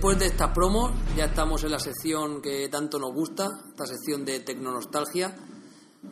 [0.00, 4.24] después de esta promo ya estamos en la sección que tanto nos gusta, esta sección
[4.24, 5.36] de tecnonostalgia,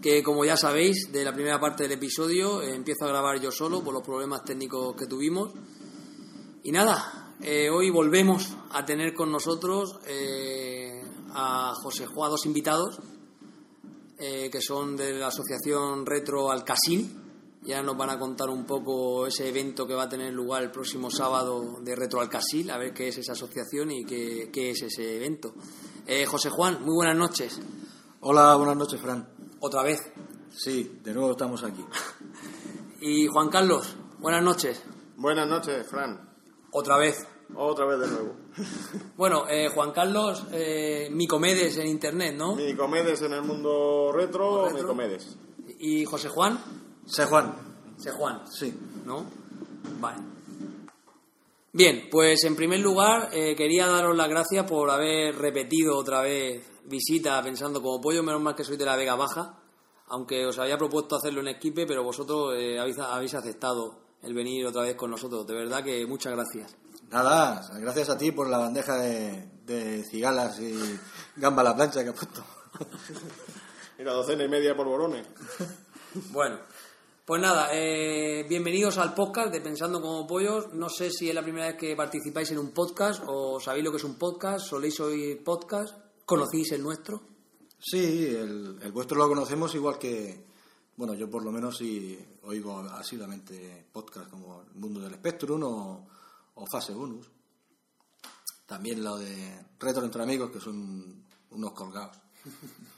[0.02, 3.50] que como ya sabéis, de la primera parte del episodio eh, empiezo a grabar yo
[3.50, 5.54] solo por los problemas técnicos que tuvimos.
[6.64, 13.00] Y nada, eh, hoy volvemos a tener con nosotros eh, a José Juan, dos invitados,
[14.18, 17.27] que son de la asociación Retro Alcasil.
[17.62, 20.70] Ya nos van a contar un poco ese evento que va a tener lugar el
[20.70, 24.82] próximo sábado de Retro Alcasil, a ver qué es esa asociación y qué, qué es
[24.82, 25.54] ese evento.
[26.06, 27.60] Eh, José Juan, muy buenas noches.
[28.20, 29.28] Hola, buenas noches, Fran.
[29.60, 30.00] Otra vez.
[30.50, 31.84] Sí, de nuevo estamos aquí.
[33.00, 34.82] Y Juan Carlos, buenas noches.
[35.16, 36.28] Buenas noches, Fran.
[36.72, 37.24] Otra vez.
[37.54, 38.34] Otra vez de nuevo.
[39.16, 42.56] Bueno, eh, Juan Carlos, eh, Micomedes en internet, ¿no?
[42.56, 44.80] Mi comedes en el mundo retro, Retro.
[44.80, 45.36] mi comedes.
[45.78, 46.58] Y José Juan,
[47.08, 47.54] Sé Juan.
[47.96, 48.78] José Juan, Sí.
[49.04, 49.24] ¿no?
[50.00, 50.18] Vale.
[51.72, 56.64] Bien, pues en primer lugar eh, quería daros las gracias por haber repetido otra vez
[56.84, 59.54] visita pensando como pollo, menos mal que soy de la Vega Baja,
[60.08, 64.66] aunque os había propuesto hacerlo en Esquipe, pero vosotros eh, habéis, habéis aceptado el venir
[64.66, 65.46] otra vez con nosotros.
[65.46, 66.74] De verdad que muchas gracias.
[67.10, 70.74] Nada, gracias a ti por la bandeja de, de cigalas y
[71.36, 72.44] gamba a la plancha que has puesto.
[73.98, 75.26] Y la docena y media por borones.
[76.30, 76.56] Bueno,
[77.28, 80.72] pues nada, eh, bienvenidos al podcast de Pensando como Pollos.
[80.72, 83.90] No sé si es la primera vez que participáis en un podcast o sabéis lo
[83.90, 85.94] que es un podcast, soléis oír podcast,
[86.24, 87.20] conocéis el nuestro.
[87.78, 90.42] Sí, el, el vuestro lo conocemos igual que,
[90.96, 96.08] bueno, yo por lo menos sí oigo asiduamente podcast como El Mundo del Spectrum o,
[96.54, 97.30] o Fase Bonus.
[98.64, 102.16] También lo de Retro entre Amigos, que son unos colgados.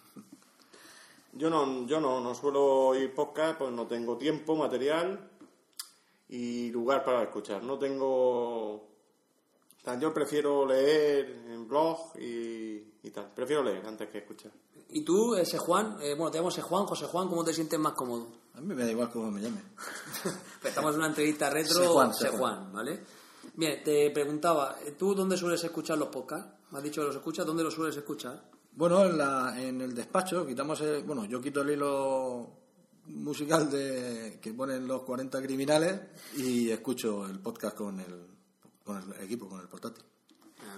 [1.32, 5.30] Yo no, yo no, no suelo oír podcast, pues no tengo tiempo, material
[6.28, 7.62] y lugar para escuchar.
[7.62, 8.88] No tengo...
[10.00, 13.30] yo prefiero leer en blog y, y tal.
[13.34, 14.52] Prefiero leer antes que escuchar.
[14.92, 17.78] Y tú, ese Juan, eh, bueno, te llamo ese Juan, José Juan, ¿cómo te sientes
[17.78, 18.26] más cómodo?
[18.54, 19.62] A mí me da igual cómo me llame.
[20.64, 22.72] Estamos en una entrevista retro, Sé Juan, sé sé Juan, Juan.
[22.72, 23.04] ¿vale?
[23.54, 26.50] Bien, te preguntaba, ¿tú dónde sueles escuchar los podcasts?
[26.70, 28.42] Me has dicho que los escuchas, ¿dónde los sueles escuchar?
[28.80, 32.48] Bueno, en, la, en el despacho quitamos, el- bueno, yo quito el hilo
[33.08, 36.00] musical de que ponen los 40 criminales
[36.38, 38.26] y escucho el podcast con el,
[38.82, 40.02] con el equipo, con el portátil.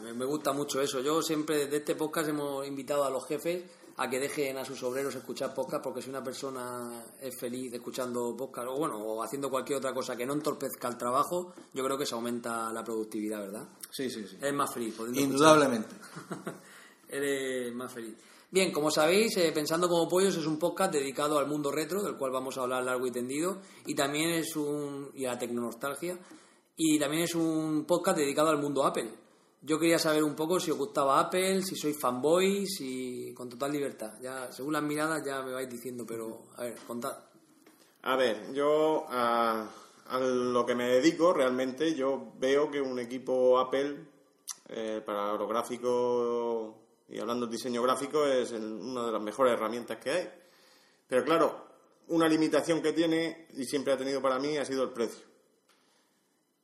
[0.03, 0.99] Me me gusta mucho eso.
[1.01, 3.63] Yo siempre desde este podcast hemos invitado a los jefes
[3.99, 8.35] a que dejen a sus obreros escuchar podcast porque si una persona es feliz escuchando
[8.37, 11.97] podcast o bueno o haciendo cualquier otra cosa que no entorpezca el trabajo, yo creo
[11.97, 13.69] que se aumenta la productividad, ¿verdad?
[13.91, 14.39] Sí, sí, sí.
[14.41, 14.97] Eres más feliz.
[15.15, 15.95] Indudablemente.
[17.13, 18.17] Eres más feliz.
[18.51, 22.17] Bien, como sabéis, eh, Pensando como Pollos es un podcast dedicado al mundo retro, del
[22.17, 25.11] cual vamos a hablar largo y tendido, y también es un.
[25.15, 26.19] y a la tecnonostalgia,
[26.77, 29.11] y también es un podcast dedicado al mundo Apple.
[29.61, 33.73] Yo quería saber un poco si os gustaba Apple, si sois fanboys, y con total
[33.73, 34.15] libertad.
[34.21, 37.17] Ya, según las miradas ya me vais diciendo, pero a ver, contad.
[38.03, 39.67] A ver, yo a,
[40.21, 43.97] lo que me dedico realmente, yo veo que un equipo Apple
[44.69, 46.82] eh, para lo gráfico
[47.13, 50.31] y hablando de diseño gráfico es una de las mejores herramientas que hay.
[51.07, 51.69] Pero claro,
[52.09, 55.25] una limitación que tiene y siempre ha tenido para mí ha sido el precio.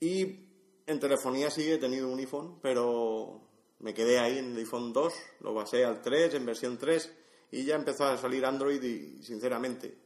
[0.00, 0.46] Y
[0.86, 3.42] en telefonía sí he tenido un iPhone, pero
[3.80, 7.12] me quedé ahí en el iPhone 2, lo basé al 3, en versión 3,
[7.52, 9.96] y ya empezó a salir Android y sinceramente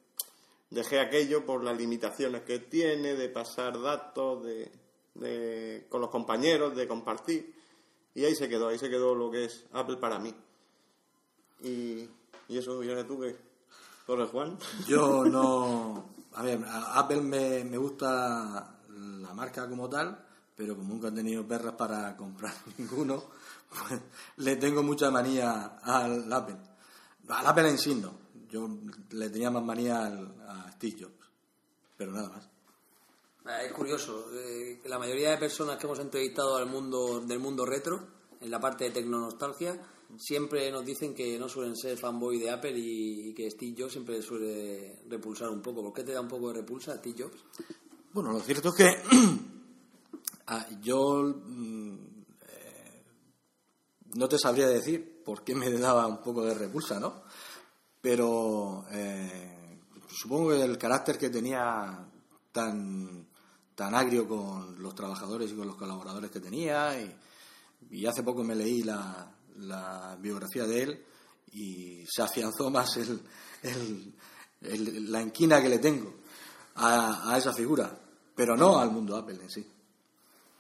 [0.71, 6.89] dejé aquello por las limitaciones que tiene de pasar datos de- con los compañeros, de
[6.89, 7.55] compartir.
[8.15, 10.35] Y ahí se quedó, ahí se quedó lo que es Apple para mí.
[11.63, 12.09] Y,
[12.49, 13.37] y eso, ya tú que
[14.07, 14.59] Torre Juan.
[14.89, 16.05] Yo no.
[16.35, 20.19] A ver, a Apple me, me gusta la marca como tal,
[20.57, 23.23] pero como nunca he tenido perras para comprar ninguno,
[23.69, 24.01] pues
[24.37, 26.57] le tengo mucha manía al Apple.
[27.29, 28.23] Al Apple en sí no.
[28.51, 28.69] Yo
[29.11, 31.31] le tenía más manía al, a Steve Jobs,
[31.97, 32.52] pero nada más.
[33.45, 38.07] Es curioso, eh, la mayoría de personas que hemos entrevistado al mundo del mundo retro,
[38.41, 39.81] en la parte de tecnonostalgia,
[40.17, 43.93] siempre nos dicen que no suelen ser fanboy de Apple y, y que Steve Jobs
[43.93, 45.83] siempre suele repulsar un poco.
[45.83, 47.45] ¿Por qué te da un poco de repulsa Steve Jobs?
[48.13, 49.03] Bueno, lo cierto es que
[50.47, 51.95] ah, yo mm,
[52.47, 53.05] eh,
[54.15, 57.23] no te sabría decir por qué me daba un poco de repulsa, ¿no?
[58.01, 59.79] Pero eh,
[60.09, 62.07] supongo que el carácter que tenía
[62.53, 63.27] tan,
[63.75, 66.93] tan agrio con los trabajadores y con los colaboradores que tenía,
[67.91, 69.29] y, hace poco me leí la,
[70.21, 71.05] biografía de él
[71.53, 74.15] y se afianzó más el,
[75.11, 76.15] la enquina que le tengo
[76.77, 77.99] a esa figura,
[78.35, 79.72] pero no al mundo Apple en sí.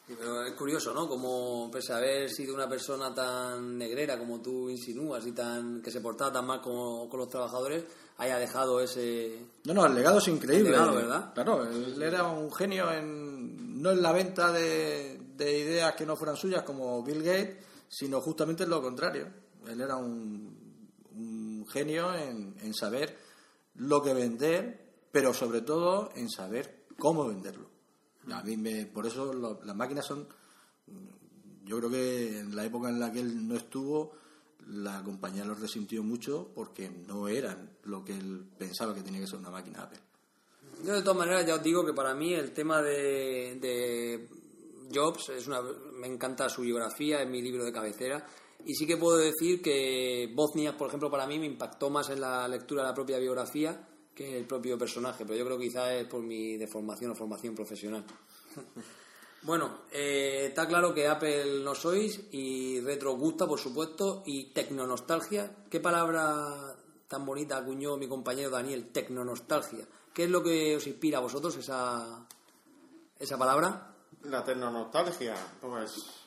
[0.06, 1.08] Sí, pero es curioso, ¿no?
[1.08, 5.92] Como pese a haber sido una persona tan negrera como tú insinúas y tan que
[5.92, 7.84] se portaba tan mal como, con los trabajadores,
[8.18, 9.46] haya dejado ese...
[9.64, 10.70] No, no, el legado es increíble.
[10.70, 11.32] El legado, ¿verdad?
[11.34, 16.16] Claro, él era un genio en, no en la venta de, de ideas que no
[16.16, 19.28] fueran suyas como Bill Gates, sino justamente en lo contrario.
[19.68, 23.16] Él era un, un genio en, en saber
[23.76, 27.70] lo que vender, pero sobre todo en saber cómo venderlo.
[28.30, 30.26] A mí me, por eso lo- las máquinas son,
[31.64, 34.12] yo creo que en la época en la que él no estuvo,
[34.68, 39.26] la compañía los resintió mucho porque no eran lo que él pensaba que tenía que
[39.26, 39.98] ser una máquina Apple.
[40.84, 44.28] Yo de todas maneras ya os digo que para mí el tema de, de
[44.94, 48.24] Jobs es una, me encanta su biografía, es mi libro de cabecera
[48.64, 52.20] y sí que puedo decir que Bosnia, por ejemplo, para mí me impactó más en
[52.20, 55.90] la lectura de la propia biografía que el propio personaje, pero yo creo que quizás
[55.92, 58.04] es por mi deformación o formación profesional.
[59.44, 65.64] Bueno, eh, está claro que Apple no sois y retro gusta, por supuesto, y tecnonostalgia.
[65.68, 66.76] ¿Qué palabra
[67.08, 68.92] tan bonita acuñó mi compañero Daniel?
[68.92, 69.84] Tecnonostalgia.
[70.14, 72.24] ¿Qué es lo que os inspira a vosotros esa,
[73.18, 73.96] esa palabra?
[74.22, 76.22] La tecnonostalgia, pues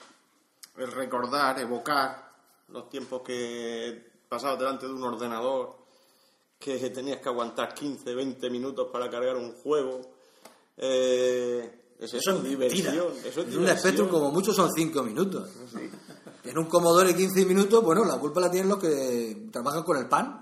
[0.76, 2.34] el recordar, evocar
[2.68, 5.85] los tiempos que pasabas delante de un ordenador,
[6.66, 10.02] que tenías que aguantar 15, 20 minutos para cargar un juego.
[10.78, 13.14] Eh, es eso, diversión.
[13.24, 15.50] Eso es en un Spectrum como mucho son 5 minutos.
[16.44, 20.08] En un Commodore 15 minutos, bueno, la culpa la tienen los que trabajan con el
[20.08, 20.42] pan.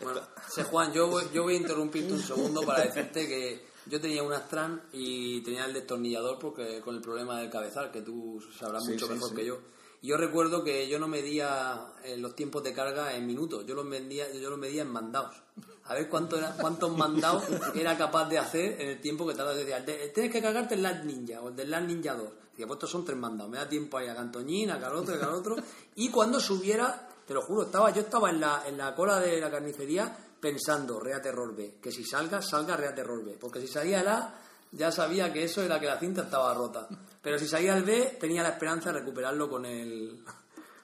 [0.00, 4.00] Bueno, sé, Juan, yo voy, yo voy a interrumpirte un segundo para decirte que yo
[4.00, 8.40] tenía un Astran y tenía el destornillador porque con el problema del cabezal, que tú
[8.58, 9.36] sabrás Sí, mucho sí, mejor sí.
[9.36, 9.58] que yo.
[10.02, 13.84] Yo recuerdo que yo no medía eh, los tiempos de carga en minutos, yo los
[13.84, 15.36] medía, yo los medía en mandados.
[15.84, 17.44] A ver cuánto era, cuántos mandados
[17.74, 19.56] era capaz de hacer en el tiempo que tardaba.
[19.56, 22.28] Decía, "Te- tienes que cargarte el Last Ninja o el del Last Ninja 2.
[22.52, 25.18] Decía, pues estos son tres mandados, me da tiempo ahí a Cantoñín, a Caroto, a
[25.18, 25.56] Caroto.
[25.96, 29.38] Y cuando subiera, te lo juro, estaba, yo estaba en la, en la cola de
[29.40, 33.36] la carnicería pensando, Rea Terror B, que si salga, salga Rea Terror B.
[33.38, 34.34] Porque si salía el A,
[34.72, 36.88] ya sabía que eso era que la cinta estaba rota.
[37.22, 40.24] Pero si salía el B, tenía la esperanza de recuperarlo con el,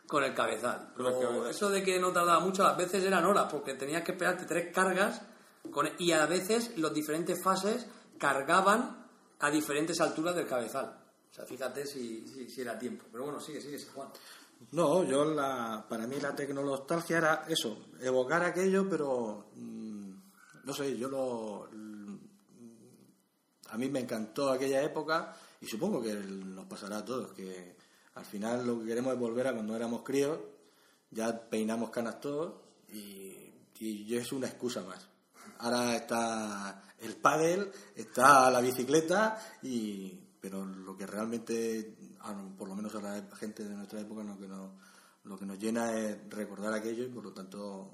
[0.06, 0.92] con el cabezal.
[1.48, 4.72] Eso de que no tardaba mucho, a veces eran horas, porque tenías que esperarte tres
[4.72, 5.22] cargas
[5.70, 7.86] con, y a veces los diferentes fases
[8.18, 9.06] cargaban
[9.40, 10.98] a diferentes alturas del cabezal.
[11.30, 13.06] O sea, fíjate si, si, si era tiempo.
[13.10, 14.08] Pero bueno, sigue, sigue, Juan.
[14.72, 20.12] No, yo la, para mí la tecnonostalgia era eso, evocar aquello, pero mm,
[20.64, 22.16] no sé, yo lo, mm,
[23.70, 27.76] a mí me encantó aquella época y supongo que nos pasará a todos, que
[28.14, 30.38] al final lo que queremos es volver a cuando éramos críos,
[31.10, 32.54] ya peinamos canas todos
[32.88, 35.06] y, y es una excusa más.
[35.58, 41.96] Ahora está el pádel, está la bicicleta y pero lo que realmente
[42.56, 44.70] por lo menos a la gente de nuestra época lo que nos
[45.24, 47.90] lo que nos llena es recordar aquello y por lo tanto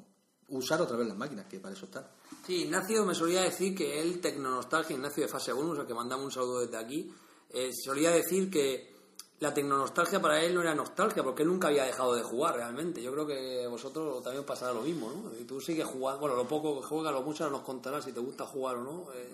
[0.49, 2.07] usar otra vez las máquinas que para eso están.
[2.47, 6.27] Sí, Ignacio me solía decir que él, Tecnonostalgia, Ignacio de Fase 1, al que mandamos
[6.27, 7.11] un saludo desde aquí,
[7.53, 8.93] eh, solía decir que
[9.41, 13.03] la tecnonostalgia para él no era nostalgia, porque él nunca había dejado de jugar realmente.
[13.03, 15.31] Yo creo que vosotros también pasará lo mismo, ¿no?
[15.47, 18.47] Tú sigues jugando, bueno, lo poco que juegas, lo mucho nos contarás si te gusta
[18.47, 19.13] jugar o no.
[19.15, 19.29] eh,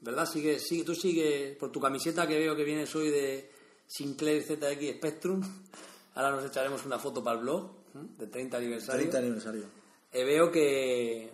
[0.00, 0.24] ¿Verdad?
[0.24, 3.50] Sigue, sigue, tú sigues, por tu camiseta que veo que vienes hoy de
[3.86, 5.42] Sinclair ZX Spectrum,
[6.14, 7.98] ahora nos echaremos una foto para el blog, ¿eh?
[8.18, 9.00] del 30 aniversario.
[9.00, 9.64] 30 aniversario.
[10.10, 11.30] Eh, veo que,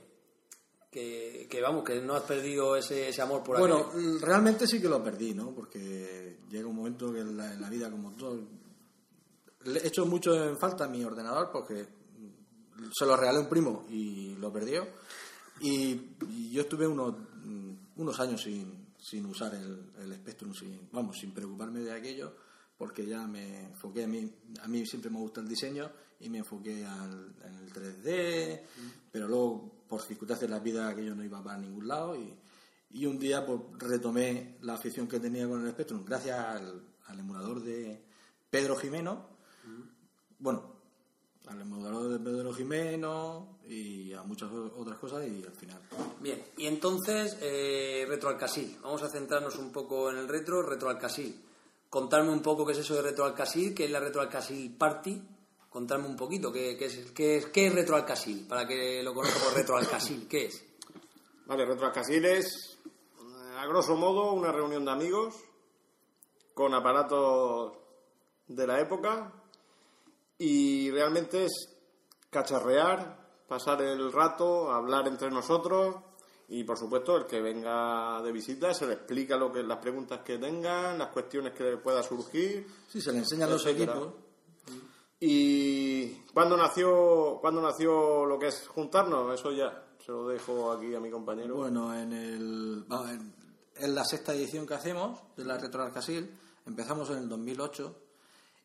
[0.97, 4.81] que, que, vamos, que no has perdido ese, ese amor por Bueno, mm, realmente sí
[4.81, 5.55] que lo perdí, ¿no?
[5.55, 8.41] Porque llega un momento que en la, en la vida, como todo,
[9.65, 13.49] le he hecho mucho en falta mi ordenador porque mm, se lo regalé a un
[13.51, 14.87] primo y lo perdió.
[15.61, 20.89] Y, y yo estuve unos, mm, unos años sin, sin usar el, el Spectrum, sin,
[20.93, 22.33] vamos, sin preocuparme de aquello,
[22.79, 26.39] porque ya me enfoqué a mí, a mí siempre me gusta el diseño y me
[26.39, 28.63] enfoqué al, en el 3D,
[29.13, 32.35] pero luego por circunstancias de la vida aquello no iba para ningún lado y,
[32.91, 37.19] y un día pues retomé la afición que tenía con el Spectrum gracias al, al
[37.19, 38.03] emulador de
[38.51, 39.27] Pedro Jimeno,
[40.39, 40.77] bueno,
[41.47, 45.81] al emulador de Pedro Jimeno y a muchas otras cosas y al final.
[46.21, 48.79] Bien, y entonces, eh, Retro Alcasil.
[48.83, 51.43] Vamos a centrarnos un poco en el retro, Retro Alcasil.
[51.89, 55.23] Contarme un poco qué es eso de Retro Alcasil, qué es la Retro Alcasil Party.
[55.77, 59.13] Contarme un poquito qué, qué es, qué, es, qué es Retro Alcasil, para que lo
[59.13, 60.27] conozca por Retro Alcasil.
[60.27, 60.65] ¿Qué es?
[61.45, 62.79] Vale, Retroalcasil es,
[63.19, 65.35] eh, a grosso modo, una reunión de amigos
[66.55, 67.75] con aparatos
[68.49, 69.31] de la época
[70.39, 71.53] y realmente es
[72.31, 75.97] cacharrear, pasar el rato, hablar entre nosotros
[76.49, 80.23] y, por supuesto, el que venga de visita se le explica lo que las preguntas
[80.25, 82.67] que tengan, las cuestiones que le pueda surgir.
[82.89, 83.93] Sí, se le enseñan los Etcétera.
[83.93, 84.26] equipos.
[85.19, 89.33] ¿Y cuándo nació, cuándo nació lo que es juntarnos?
[89.39, 91.57] Eso ya se lo dejo aquí a mi compañero.
[91.57, 93.35] Bueno, en, el, en,
[93.77, 96.31] en la sexta edición que hacemos de la Retro Arcasil,
[96.67, 97.97] empezamos en el 2008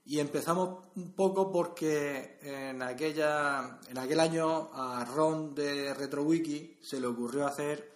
[0.05, 6.99] y empezamos un poco porque en, aquella, en aquel año a Ron de RetroWiki se
[6.99, 7.91] le ocurrió hacer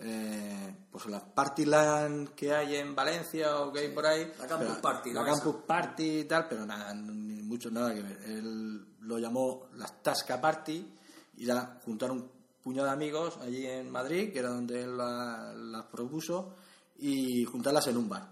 [0.00, 4.32] eh, pues las party land que hay en Valencia o que hay por ahí.
[4.38, 5.26] la Campus pero- Party, La ¿no?
[5.32, 6.92] Campus Party y tal, pero nada,
[7.46, 8.18] mucho nada que ver.
[8.26, 10.86] Él lo llamó las Tasca Party
[11.36, 12.30] y ya juntaron un
[12.62, 16.54] puñado de amigos allí en Madrid, que era donde él la- las propuso,
[16.98, 18.28] y juntarlas en un bar.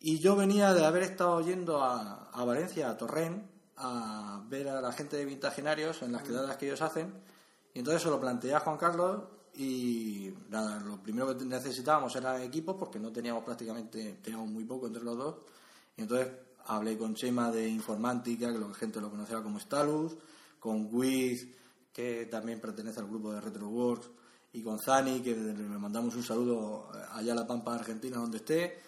[0.00, 3.44] Y yo venía de haber estado yendo a, a Valencia, a Torrent,
[3.76, 7.12] a ver a la gente de Vintagenarios en las quedadas que ellos hacen.
[7.74, 9.22] Y entonces se lo planteé a Juan Carlos
[9.54, 14.86] y nada, lo primero que necesitábamos era equipos porque no teníamos prácticamente, teníamos muy poco
[14.86, 15.36] entre los dos.
[15.96, 16.28] Y entonces
[16.66, 20.16] hablé con Chema de Informática, que la gente lo conocía como Stalus,
[20.58, 21.48] con Wiz,
[21.92, 24.10] que también pertenece al grupo de RetroWorks,
[24.54, 28.82] y con Zani, que le mandamos un saludo allá a La Pampa, Argentina, donde esté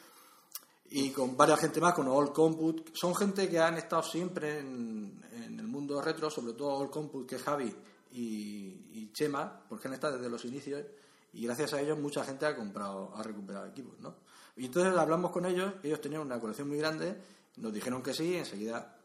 [0.90, 2.94] y con varias gente más, con All Comput.
[2.94, 7.26] Son gente que han estado siempre en, en el mundo retro, sobre todo All Comput,
[7.26, 7.74] que es Javi
[8.12, 10.84] y, y Chema, porque han estado desde los inicios
[11.32, 14.14] y gracias a ellos mucha gente ha comprado, ha recuperado equipos, ¿no?
[14.56, 17.16] Y entonces hablamos con ellos, ellos tenían una colección muy grande,
[17.56, 18.96] nos dijeron que sí, enseguida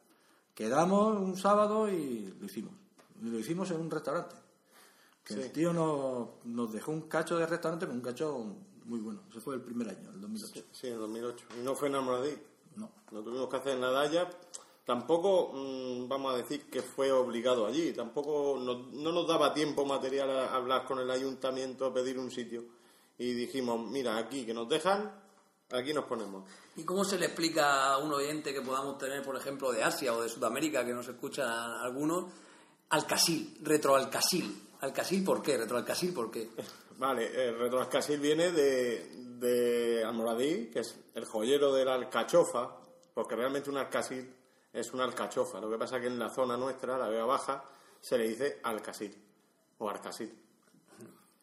[0.54, 2.74] quedamos un sábado y lo hicimos.
[3.22, 4.36] Lo hicimos en un restaurante.
[5.24, 5.42] Que Sí.
[5.42, 9.22] el tío nos, nos dejó un cacho de restaurante, con un cacho muy bueno.
[9.30, 10.64] Ese fue el primer año, el 2008.
[10.72, 11.46] Sí, en 2008.
[11.60, 12.36] Y no fue en Almoradí.
[12.76, 12.90] No.
[13.12, 14.30] Lo tuvimos que hacer en la Daya.
[14.86, 17.94] Tampoco mm, vamos a decir que fue obligado allí.
[17.94, 22.32] Tampoco no, no nos daba tiempo material a hablar con el ayuntamiento, a pedir un
[22.32, 22.64] sitio.
[23.20, 25.12] Y dijimos, mira, aquí que nos dejan,
[25.72, 26.44] aquí nos ponemos.
[26.76, 30.14] ¿Y cómo se le explica a un oyente que podamos tener, por ejemplo, de Asia
[30.14, 32.26] o de Sudamérica, que nos escucha algunos,
[32.90, 34.68] Alcasil, retroalcasil?
[34.82, 35.58] ¿Alcasil por qué?
[35.58, 36.50] ¿Retroalcasil por qué?
[36.98, 39.10] Vale, el retroascasil viene de,
[39.40, 42.76] de Almoradí, que es el joyero de la alcachofa,
[43.14, 44.36] porque realmente un alcasil
[44.74, 45.60] es una alcachofa.
[45.60, 47.64] Lo que pasa es que en la zona nuestra, la Vega Baja,
[48.02, 49.16] se le dice alcasil
[49.78, 50.34] o arcasil.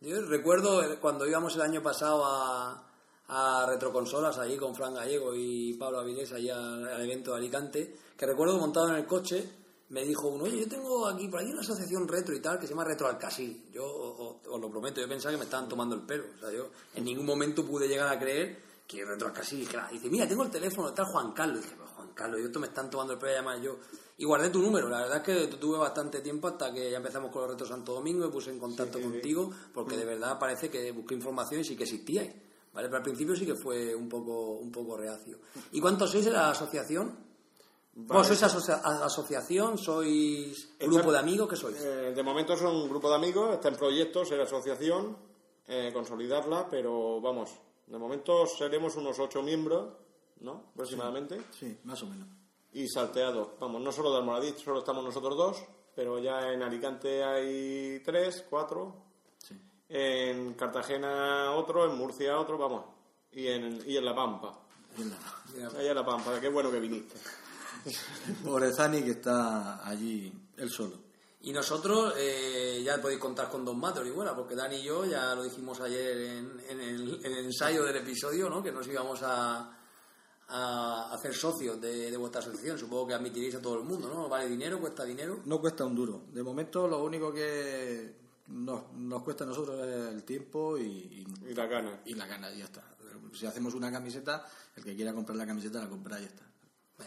[0.01, 2.87] Yo recuerdo eh, cuando íbamos el año pasado a,
[3.29, 7.97] a Retroconsolas, allí con Fran Gallego y Pablo Avilés, allá al, al evento de Alicante,
[8.17, 9.49] que recuerdo montado en el coche,
[9.89, 12.67] me dijo uno, oye, yo tengo aquí por ahí una asociación retro y tal que
[12.67, 13.67] se llama Retro Alcasil.
[13.73, 16.25] Yo o- os lo prometo, yo pensaba que me estaban tomando el pelo.
[16.37, 19.61] O sea, yo en ningún momento pude llegar a creer que Retro Alcasil.
[19.61, 21.63] Dije, "Ah", dice, mira, tengo el teléfono, está Juan Carlos.
[21.63, 23.77] Dije, "Pero, Juan Carlos, yo esto me están tomando el pelo a llamar yo.
[24.19, 24.89] Y guardé tu número.
[24.89, 27.93] La verdad es que tuve bastante tiempo hasta que ya empezamos con los Retro Santo
[27.93, 31.77] Domingo, me puse en contacto contigo, porque de verdad parece que busqué información y sí
[31.77, 32.33] que existíais.
[32.77, 32.89] ¿Vale?
[32.89, 35.39] Pero al principio sí que fue un poco, un poco reacio.
[35.73, 37.17] ¿Y cuántos sois en la asociación?
[37.95, 39.79] ¿Vos sois asocia- a- asociación?
[39.79, 41.49] ¿Sois grupo de amigos?
[41.49, 41.81] ¿Qué sois?
[41.81, 45.17] Eh, de momento son un grupo de amigos, está en proyectos, en asociación,
[45.67, 47.49] eh, consolidarla, pero vamos,
[47.87, 49.95] de momento seremos unos ocho miembros,
[50.41, 50.65] ¿no?
[50.75, 51.41] Aproximadamente.
[51.59, 52.29] Sí, más o menos.
[52.75, 53.59] y salteados.
[53.59, 55.65] Vamos, no solo de Almoradí, solo estamos nosotros dos,
[55.95, 59.06] pero ya en Alicante hay tres, cuatro.
[59.89, 62.85] En Cartagena otro, en Murcia otro, vamos,
[63.33, 64.59] y en, y en La Pampa.
[64.99, 67.17] Y en la- Allá en La Pampa, qué bueno que viniste.
[68.45, 71.07] Pobre Zani que está allí él solo.
[71.43, 75.05] Y nosotros eh, ya podéis contar con Don Matter y bueno, porque Dani y yo
[75.05, 78.63] ya lo dijimos ayer en, en el, en el ensayo del episodio, ¿no?
[78.63, 79.79] Que nos íbamos a,
[80.49, 82.77] a hacer socios de, de vuestra asociación.
[82.79, 84.29] Supongo que admitiréis a todo el mundo, ¿no?
[84.29, 85.41] Vale dinero, cuesta dinero.
[85.45, 86.25] No cuesta un duro.
[86.33, 88.17] De momento lo único que,
[88.49, 92.01] nos, nos cuesta a nosotros el tiempo y, Y la gana.
[92.05, 92.83] y la gana, y ya está.
[93.33, 96.45] Si hacemos una camiseta, el que quiera comprar la camiseta la compra y ya está.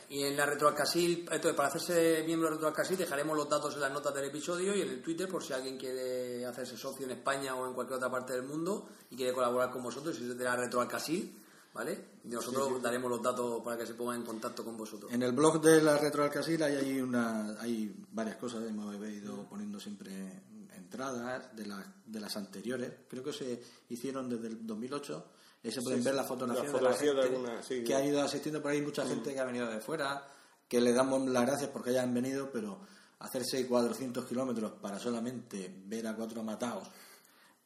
[0.10, 3.92] Y en la Retroalcasil, entonces para hacerse miembro de Retroalcasil dejaremos los datos en las
[3.92, 7.56] notas del episodio y en el Twitter por si alguien quiere hacerse socio en España
[7.56, 10.44] o en cualquier otra parte del mundo y quiere colaborar con vosotros, si es de
[10.44, 11.36] la Retroalcasil,
[11.74, 12.06] ¿vale?
[12.24, 15.12] Y nosotros daremos los datos para que se pongan en contacto con vosotros.
[15.12, 19.80] En el blog de la Retro Alcasil hay, una, hay varias cosas, hemos ido poniendo
[19.80, 20.44] siempre
[20.90, 25.26] entradas de, las de las anteriores, creo que se hicieron desde el 2008,
[25.62, 27.96] y se pueden Sí, ver las fotografías de la de gente alguna, sí, que de-
[27.96, 30.28] ha ido asistiendo por ahí, mucha gente que ha venido de fuera,
[30.68, 32.80] que le damos las gracias porque hayan venido, pero
[33.20, 36.88] hacerse 400 kilómetros para solamente ver a cuatro matados,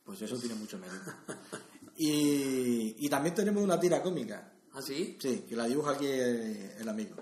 [0.04, 1.12] pues eso tiene mucho mérito.
[1.96, 5.16] Y, y también tenemos una tira cómica, ¿Ah, sí?
[5.22, 7.16] Sí, que la dibuja aquí eh, el amigo.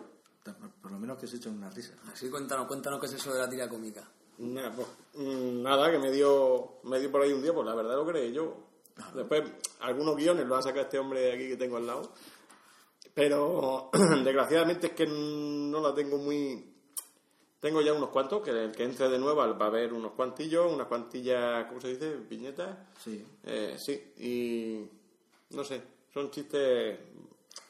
[0.44, 1.92] Por, por lo menos que se echa una risa.
[2.12, 4.10] Así cuéntanos, cuéntanos qué es eso de la tira cómica.
[4.40, 7.76] Nada, pues, mm, nada, que me dio, me dio por ahí un día, pues la
[7.76, 8.56] verdad lo creé yo.
[9.16, 9.44] Después,
[9.82, 12.12] algunos guiones lo ha sacado este hombre aquí que tengo al lado.
[13.14, 13.90] Pero,
[14.24, 16.68] desgraciadamente es que no la tengo muy...
[17.60, 20.72] Tengo ya unos cuantos, que el que entre de nuevo va a haber unos cuantillos,
[20.74, 22.16] unas cuantillas, ¿cómo se dice?
[22.16, 22.76] Viñetas.
[22.98, 23.24] Sí.
[23.44, 24.90] Eh, sí, y
[25.52, 27.00] no sé, son chistes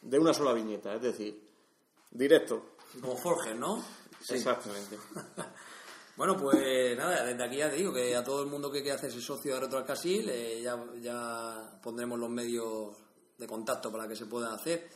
[0.01, 1.41] de una sola viñeta, es decir,
[2.10, 2.75] directo.
[3.01, 3.84] Como Jorge, ¿no?
[4.30, 4.98] Exactamente.
[6.22, 8.96] Bueno, pues nada, desde aquí ya te digo que a todo el mundo que quiera
[8.96, 12.96] hacerse socio de Retroalcasil eh, ya, ya pondremos los medios
[13.40, 14.88] de contacto para que se puedan hacer.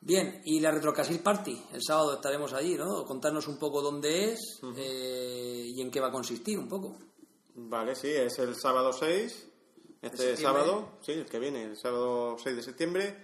[0.00, 3.04] Bien, y la Retroalcasil Party, el sábado estaremos allí, ¿no?
[3.04, 6.96] Contarnos un poco dónde es eh, y en qué va a consistir un poco.
[7.56, 9.48] Vale, sí, es el sábado 6,
[10.00, 13.16] este sábado, sí, el que viene, el sábado 6 de septiembre,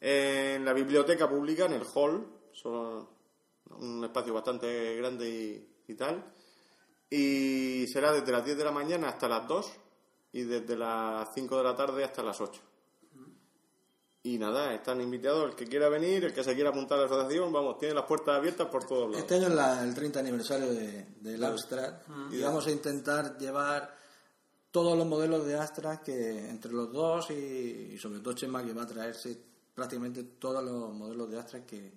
[0.00, 3.08] en la biblioteca pública, en el hall, son
[3.78, 6.33] un espacio bastante grande y, y tal,
[7.14, 9.72] y será desde las 10 de la mañana hasta las 2
[10.32, 12.60] y desde las 5 de la tarde hasta las 8.
[14.26, 17.06] Y nada, están invitados el que quiera venir, el que se quiera apuntar a la
[17.08, 19.18] asociación, vamos, tiene las puertas abiertas por todos lados.
[19.18, 21.94] Este año es la- el 30 aniversario de, del Amstrad
[22.32, 23.94] y vamos a intentar llevar
[24.70, 27.34] todos los modelos de Astra que entre los dos y,
[27.94, 29.38] y sobre todo Chema que va a traerse
[29.74, 31.92] prácticamente todos los modelos de Astra que,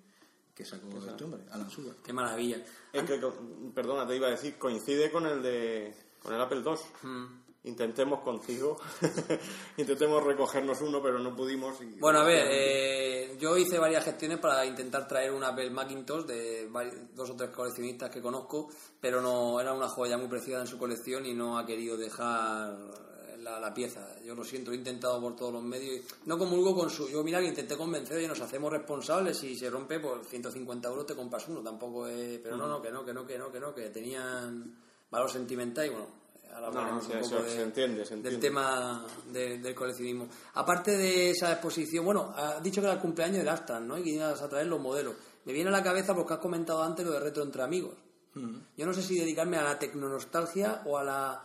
[0.58, 1.96] que sacó este hombre, Alan Sugar.
[2.04, 2.58] Qué maravilla.
[2.92, 3.36] Es que, co-
[3.76, 5.94] perdona, te iba a decir, coincide con el de
[6.24, 7.44] con el Apple II.
[7.64, 8.80] Intentemos contigo,
[9.78, 11.80] intentemos recogernos uno, pero no pudimos.
[11.82, 16.26] y- Bueno, a ver, eh, yo hice varias gestiones para intentar traer un Apple Macintosh
[16.26, 16.70] de
[17.14, 18.70] dos o tres coleccionistas que conozco,
[19.02, 22.78] pero no era una joya muy preciosa en su colección y no ha querido dejar
[23.50, 24.16] la, la pieza.
[24.24, 26.06] Yo lo siento, lo he intentado por todos los medios.
[26.26, 27.08] No comulgo con su...
[27.10, 29.38] Yo, mira, que intenté convencer y nos hacemos responsables.
[29.38, 31.62] Si se rompe, por 150 euros te compras uno.
[31.62, 32.40] Tampoco es...
[32.40, 34.76] Pero no, no, que no, que no, que no, que no, que tenían
[35.10, 36.08] valor sentimental y bueno...
[36.54, 38.48] Ahora No, no, un se- poco se- de- se entiende, se del entiende.
[38.48, 40.28] tema de- del coleccionismo.
[40.56, 43.98] Aparte de esa exposición, bueno, has dicho que era el cumpleaños del Astra, ¿no?
[43.98, 45.14] Y que ibas a traer los modelos.
[45.46, 47.94] Me viene a la cabeza porque has comentado antes lo de retro entre amigos.
[48.76, 51.44] Yo no sé si dedicarme a la tecnonostalgia o a la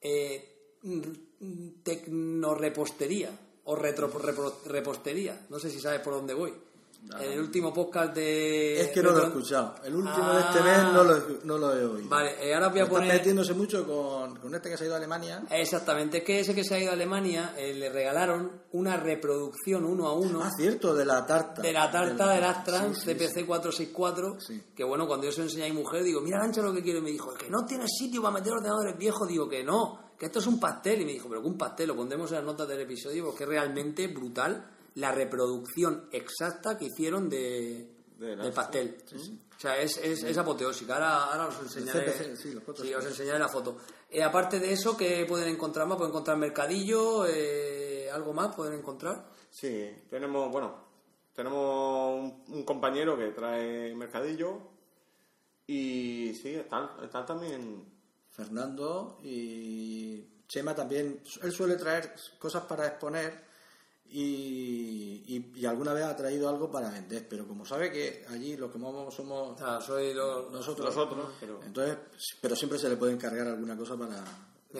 [0.00, 1.00] eh, mm,
[1.82, 3.30] tecnorepostería
[3.64, 5.46] o retro repro- repostería.
[5.50, 6.52] No sé si sabes por dónde voy.
[7.20, 8.80] En el último podcast de...
[8.80, 9.76] Es que no lo he escuchado.
[9.84, 10.62] El último de este Ah.
[10.64, 12.08] mes no lo, he- no lo he oído.
[12.08, 13.12] Vale, eh, ahora voy a Están poner...
[13.14, 15.44] metiéndose mucho con, con este que se ha ido a Alemania.
[15.50, 19.84] Exactamente, es que ese que se ha ido a Alemania eh, le regalaron una reproducción
[19.84, 21.62] uno a uno Ah, cierto, de la tarta.
[21.62, 24.62] de la tarta del Sí, Astran sí, CPC 464 Sí.
[24.74, 26.82] que bueno, cuando yo se lo enseñé a mi mujer digo, mira Lancha lo que
[26.82, 30.05] quiero y me dijo, que no tienes sitio para meter ordenadores viejos, digo que no,
[30.18, 32.38] que esto es un pastel y me dijo, pero que un pastel, lo pondremos en
[32.38, 38.52] las notas del episodio porque es realmente brutal la reproducción exacta que hicieron de, del
[38.52, 38.96] pastel.
[39.56, 40.94] O sea, es, es, es apoteósica.
[40.94, 42.12] Ahora, ahora os enseñaré.
[42.12, 42.86] CPC, sí, fotos.
[42.86, 43.78] os enseñaré la foto.
[44.10, 45.96] Eh, aparte de eso, ¿qué pueden encontrar más?
[45.96, 49.30] Pueden encontrar mercadillo, eh, algo más pueden encontrar.
[49.50, 50.86] Sí, tenemos, bueno,
[51.34, 54.60] tenemos un, un compañero que trae mercadillo
[55.66, 57.95] y sí, están, están también...
[58.36, 61.20] Fernando y Chema también.
[61.42, 63.44] Él suele traer cosas para exponer
[64.08, 68.56] y, y- y alguna vez ha traído algo para vender, pero como sabe que allí
[68.56, 71.96] lo que vamos somos soy lo- nosotros, Nosotros, pero- entonces,
[72.40, 74.22] pero siempre se le puede encargar alguna cosa para,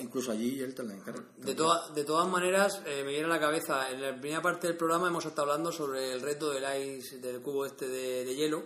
[0.01, 1.25] incluso allí él te la encarga.
[1.38, 4.69] De, toda- de todas maneras, eh, me viene a la cabeza, en la primera parte
[4.69, 6.64] del programa hemos estado hablando sobre el reto del
[6.99, 8.62] ice, del cubo este de, de hielo,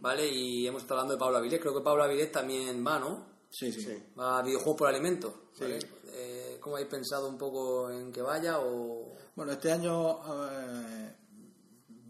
[0.00, 0.26] ¿vale?
[0.28, 3.35] Y hemos estado hablando de Pablo Avilés, creo que Pablo Avilés también va, ¿no?
[3.50, 3.80] Sí, sí.
[3.82, 4.02] Sí.
[4.18, 5.78] Va a videojuegos por alimentos, ¿vale?
[6.08, 9.14] Eh, ¿Cómo habéis pensado un poco en que vaya o...?
[9.34, 10.18] Bueno, este año
[10.50, 11.14] eh,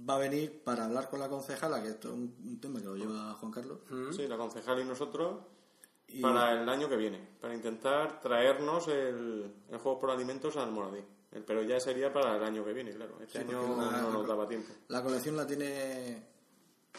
[0.09, 2.87] va a venir para hablar con la concejala, que esto es un, un tema que
[2.87, 3.79] lo lleva Juan Carlos.
[4.15, 5.41] Sí, la concejal y nosotros
[6.09, 10.71] Y- para el año que viene, para intentar traernos el, el juego por alimentos al
[10.73, 11.03] Moradí.
[11.47, 13.19] Pero ya sería para el año que viene, claro.
[13.21, 14.73] Este Sí, año la- no nos daba tiempo.
[14.89, 16.36] La colección la tiene...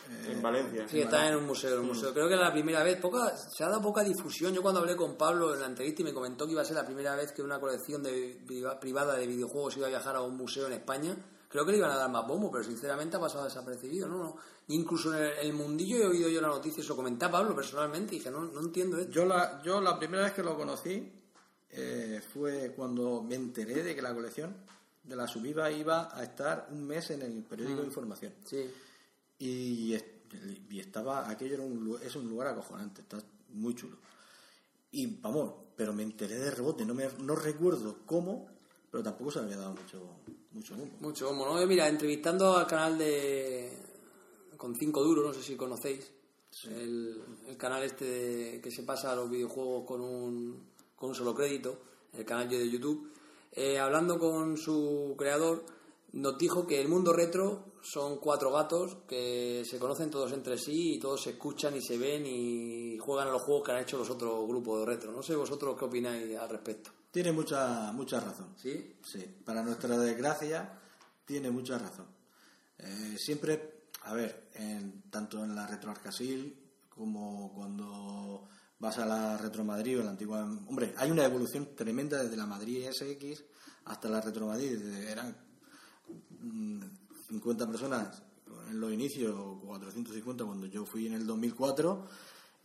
[0.09, 0.87] eh, en Valencia.
[0.87, 2.13] Sí, está en un museo, en un museo.
[2.13, 4.53] Creo que es la primera vez, poca, se ha dado poca difusión.
[4.53, 6.75] Yo cuando hablé con Pablo en la entrevista y me comentó que iba a ser
[6.75, 10.21] la primera vez que una colección de, priva- privada de videojuegos iba a viajar a
[10.21, 11.15] un museo en España,
[11.49, 14.17] creo que le iban a dar más bombo, pero sinceramente ha pasado desapercibido, ¿no?
[14.23, 14.35] no.
[14.69, 17.55] Incluso en el, el mundillo he oído yo la noticia, se lo comenté a Pablo
[17.55, 19.11] personalmente y dije, no, no entiendo esto.
[19.11, 21.13] Yo la, yo la primera vez que lo conocí
[21.69, 24.55] eh, fue cuando me enteré de que la colección
[25.03, 28.33] de la subida iba a estar un mes en el periódico de información.
[28.45, 28.69] Sí.
[29.39, 29.95] Y,
[30.69, 33.21] y estaba, aquello era un, es un lugar acojonante, está
[33.53, 33.97] muy chulo.
[34.91, 38.47] Y vamos, pero me enteré de rebote, no, me, no recuerdo cómo,
[38.89, 40.01] pero tampoco se me había dado mucho,
[40.51, 40.95] mucho bombo.
[40.99, 41.59] Mucho bombo, ¿no?
[41.61, 43.71] Yo, Mira, entrevistando al canal de.
[44.57, 46.11] con 5 duros, no sé si conocéis.
[46.63, 50.63] El, el canal este de- que se pasa a los videojuegos con un,
[50.95, 51.79] con un solo crédito,
[52.13, 53.11] el canal de YouTube.
[53.51, 55.63] eh, hablando con su creador,
[56.13, 60.95] nos dijo que el mundo retro son cuatro gatos que se conocen todos entre sí
[60.95, 63.97] y todos se escuchan y se ven y juegan a los juegos que han hecho
[63.97, 65.11] los otros grupos de retro.
[65.11, 66.91] No sé vosotros qué opináis al respecto.
[67.11, 68.53] Tiene mucha, mucha razón.
[68.57, 68.95] ¿Sí?
[69.03, 70.79] Sí, para nuestra desgracia
[71.25, 72.07] tiene mucha razón.
[72.77, 78.47] Eh, siempre, a ver, en- tanto en la Retro Arcasil como cuando
[78.79, 80.41] vas a la Retro Madrid o la antigua...
[80.67, 83.43] Hombre, hay una evolución tremenda desde la Madrid SX
[83.85, 84.77] hasta la Retro Madrid.
[84.77, 85.46] desde- eran
[87.29, 88.21] 50 personas
[88.69, 92.05] en los inicios, o 450 cuando yo fui en el 2004,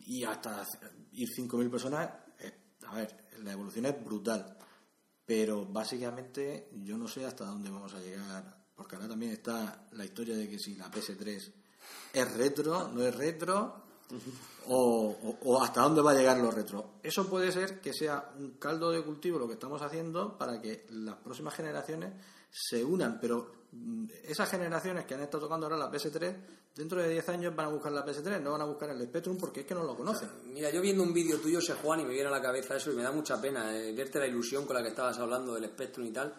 [0.07, 0.65] y hasta
[1.13, 2.09] ir 5.000 personas,
[2.87, 4.57] a ver, la evolución es brutal.
[5.25, 10.03] Pero básicamente yo no sé hasta dónde vamos a llegar, porque ahora también está la
[10.03, 11.53] historia de que si la PS3
[12.13, 13.81] es retro, no es retro,
[14.67, 16.95] o, o- hasta dónde va a llegar los retro.
[17.01, 20.85] Eso puede ser que sea un caldo de cultivo lo que estamos haciendo para que
[20.89, 22.13] las próximas generaciones
[22.51, 23.62] se unan, pero
[24.23, 26.35] esas generaciones que han estado tocando ahora la PS3,
[26.75, 29.37] dentro de 10 años van a buscar la PS3, no van a buscar el Spectrum
[29.37, 30.29] porque es que no lo conocen.
[30.45, 32.91] Mira, yo viendo un vídeo tuyo, sé Juan, y me viene a la cabeza eso
[32.91, 35.65] y me da mucha pena eh, verte la ilusión con la que estabas hablando del
[35.65, 36.33] Spectrum y tal.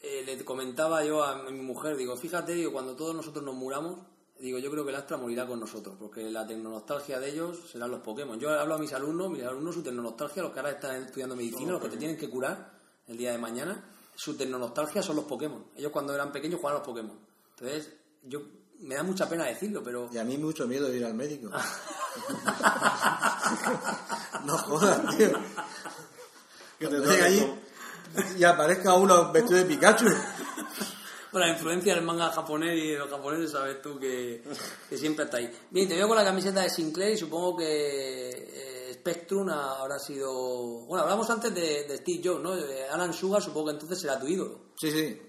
[0.00, 3.98] Eh, le comentaba yo a mi mujer, digo, fíjate, digo, cuando todos nosotros nos muramos,
[4.38, 7.90] digo, yo creo que el Astra morirá con nosotros, porque la tecnonostalgia de ellos serán
[7.90, 8.38] los Pokémon.
[8.38, 11.72] Yo hablo a mis alumnos, mis alumnos, su tecnonostalgia, los que ahora están estudiando medicina,
[11.72, 12.72] los que te tienen que curar
[13.06, 13.82] el día de mañana,
[14.16, 15.66] su tecnonostalgia son los Pokémon.
[15.76, 17.18] Ellos cuando eran pequeños jugaban a los Pokémon.
[17.50, 18.40] Entonces, yo
[18.80, 21.48] me da mucha pena decirlo, pero Y a mí mucho miedo de ir al médico.
[24.44, 25.30] no jodas, tío.
[26.78, 27.46] Que te llegue allí
[28.38, 30.06] y aparezca uno vestido de Pikachu.
[31.30, 34.42] Por la influencia del manga japonés y de los japoneses sabes tú que,
[34.88, 35.52] que siempre está ahí.
[35.70, 38.75] Bien, te veo con la camiseta de Sinclair y supongo que eh,
[39.06, 40.32] Spectrum habrá sido...
[40.86, 42.54] Bueno, hablamos antes de, de Steve Jobs, ¿no?
[42.92, 44.72] Alan Sugar supongo que entonces será tu ídolo.
[44.76, 45.20] Sí, sí.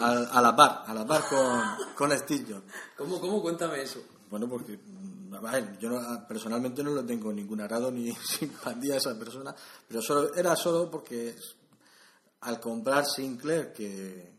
[0.00, 1.60] A, a la par, a la par con,
[1.94, 2.64] con Steve Jobs.
[2.96, 3.42] ¿Cómo, cómo?
[3.42, 4.00] Cuéntame eso.
[4.30, 4.78] Bueno, porque,
[5.80, 9.54] yo no- personalmente no le tengo ningún agrado ni simpatía a esa persona,
[9.86, 11.36] pero solo, era solo porque
[12.40, 14.32] al comprar Sinclair, que,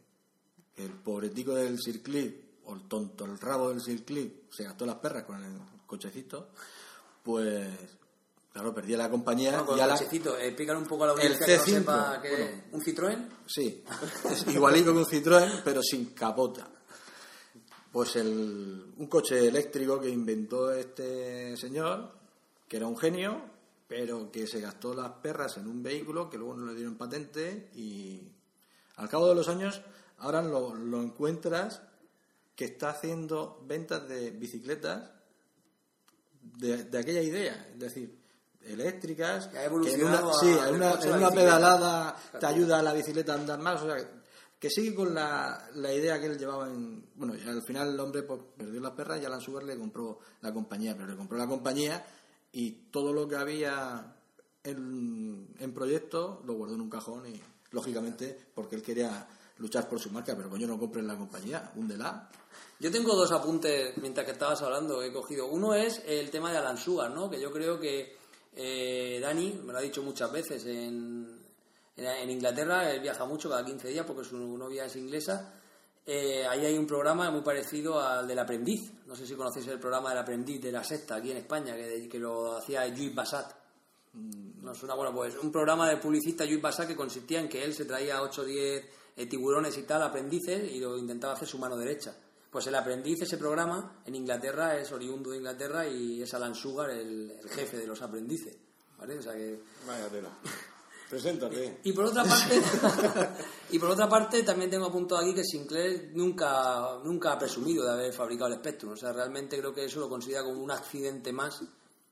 [0.75, 2.33] que el pobretico del Sir Cliff,
[2.65, 5.53] o el tonto, el rabo del Sir Cliff, se gastó las perras con el
[5.85, 6.49] cochecito,
[7.23, 7.67] pues,
[8.55, 9.95] claro, perdí la compañía Bueno, con y el la-
[10.39, 12.29] eh, un poco a la audiencia que no C5, sepa que...
[12.29, 12.61] bueno.
[12.71, 13.29] ¿Un Citroën?
[13.45, 13.83] Sí,
[14.31, 16.65] es igualito que un Citroën, pero sin capota.
[17.91, 22.13] Pues el, un coche eléctrico que inventó este señor,
[22.67, 23.41] que era un genio,
[23.89, 27.69] pero que se gastó las perras en un vehículo que luego no le dieron patente
[27.75, 28.21] y
[28.95, 29.81] al cabo de los años
[30.19, 31.81] ahora lo, lo encuentras
[32.55, 35.11] que está haciendo ventas de bicicletas
[36.41, 38.17] de, de aquella idea, es decir,
[38.65, 42.93] eléctricas, Que ha en una, a- sí, en una, en pedalada te ayuda a la
[42.93, 44.09] bicicleta a andar más, o sea,
[44.59, 47.09] que sigue con la, la idea que él llevaba en...
[47.15, 50.51] Bueno, al final el hombre pues, perdió las perras y Alan Sugar le compró la
[50.53, 52.03] compañía, pero le compró la compañía
[52.51, 54.15] y todo lo que había
[54.63, 57.39] en, en proyecto lo guardó en un cajón y,
[57.71, 62.29] lógicamente, porque él quería luchar por su marca, pero coño, no compres la compañía, húndela.
[62.79, 65.47] Yo tengo dos apuntes mientras que estabas hablando, he cogido.
[65.47, 67.29] Uno es el tema de Alan Sugar, ¿no?
[67.29, 68.17] Que yo creo que
[68.55, 71.39] eh, Dani, me lo ha dicho muchas veces, en,
[71.97, 75.53] en, en Inglaterra, él viaja mucho cada 15 días porque su novia es inglesa.
[76.07, 78.91] Eh, ahí hay un programa muy parecido al del aprendiz.
[79.07, 82.07] No sé si conocéis el programa del aprendiz de la sexta aquí en España, que,
[82.07, 83.53] que lo hacía Lluís Bassat.
[84.13, 87.73] No suena bueno, pues un programa del publicista Lluís Bassat que consistía en que él
[87.73, 88.85] se traía 8 o 10
[89.17, 92.15] eh, tiburones y tal, aprendices, y lo intentaba hacer su mano derecha.
[92.55, 96.89] Pues el aprendiz, ese programa, en Inglaterra es oriundo de Inglaterra y es Alan Sugar
[96.89, 98.55] el, el jefe de los aprendices.
[98.97, 99.17] ¿vale?
[99.17, 99.59] O sea que...
[99.85, 100.29] Vaya tela.
[101.09, 101.81] Preséntate.
[101.83, 102.61] Y por otra parte,
[103.71, 107.91] y por otra parte también tengo apuntado aquí que Sinclair nunca, nunca ha presumido de
[107.91, 108.93] haber fabricado el Spectrum.
[108.93, 111.61] O sea, realmente creo que eso lo considera como un accidente más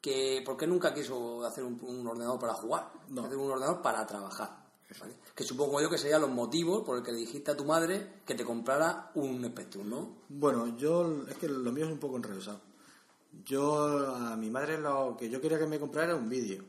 [0.02, 3.24] que porque nunca quiso hacer un, un ordenador para jugar, No.
[3.24, 4.63] hacer un ordenador para trabajar.
[5.36, 8.22] Que supongo yo que serían los motivos por el que le dijiste a tu madre
[8.26, 10.18] que te comprara un Spectrum, ¿no?
[10.30, 12.62] Bueno, yo es que lo mío es un poco enrevesado.
[13.46, 16.64] Yo a mi madre lo que yo quería que me comprara era un vídeo.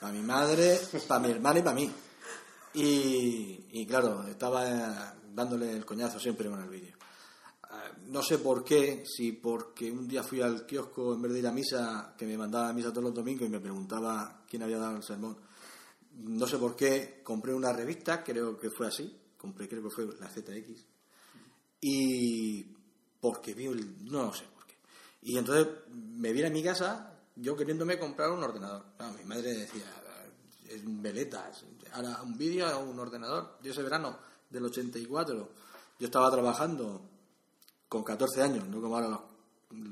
[0.00, 1.90] Para mi madre, para mi hermana y para mí.
[2.74, 6.96] Y, claro, estaba dándole el coñazo siempre con el vídeo.
[7.64, 11.38] Eh, No sé por qué, si porque un día fui al kiosco en vez de
[11.38, 14.62] ir a misa, que me mandaba a misa todos los domingos y me preguntaba quién
[14.62, 15.36] había dado el sermón.
[16.16, 20.06] No sé por qué, compré una revista, creo que fue así, compré, creo que fue
[20.20, 20.84] la ZX,
[21.80, 22.64] y
[23.20, 24.76] porque vi no sé por qué.
[25.22, 28.84] Y entonces me vine a mi casa yo queriéndome comprar un ordenador.
[29.18, 29.84] Mi madre decía,
[30.68, 33.58] es un veleta, es- ahora un vídeo o un ordenador.
[33.62, 34.18] Yo ese verano
[34.50, 35.48] del 84,
[35.98, 37.08] yo estaba trabajando
[37.88, 39.20] con 14 años, no como ahora los,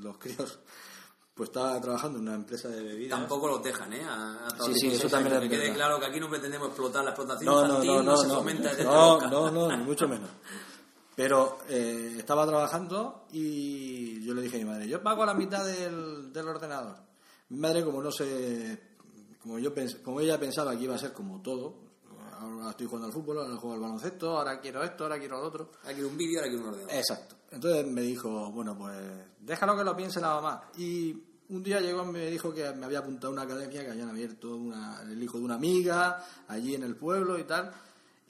[0.03, 0.59] los críos,
[1.33, 3.17] pues estaba trabajando en una empresa de bebidas.
[3.19, 4.03] Tampoco los dejan, ¿eh?
[4.07, 7.11] A, Sí, sí, 16 eso también Que quede claro que aquí no pretendemos explotar la
[7.11, 10.07] explotación No, no, infantil, no, no, se no, fomenta desde no, no, no, ni mucho
[10.07, 10.29] menos.
[11.15, 15.65] Pero eh, estaba trabajando y yo le dije a mi madre, yo pago la mitad
[15.65, 16.97] del, del ordenador.
[17.49, 18.81] Mi madre, como no sé,
[19.41, 21.75] como yo pens- como ella pensaba que iba a ser como todo,
[22.39, 25.47] ahora estoy jugando al fútbol, ahora juego al baloncesto, ahora quiero esto, ahora quiero lo
[25.47, 25.71] otro.
[25.83, 26.95] Ahora quiero un vídeo, ahora quiero un ordenador.
[26.95, 27.35] Exacto.
[27.51, 28.97] Entonces me dijo, bueno, pues
[29.39, 30.71] déjalo que lo piense la mamá.
[30.77, 31.11] Y
[31.49, 34.09] un día llegó y me dijo que me había apuntado a una academia que habían
[34.09, 37.71] abierto una- el hijo de una amiga allí en el pueblo y tal,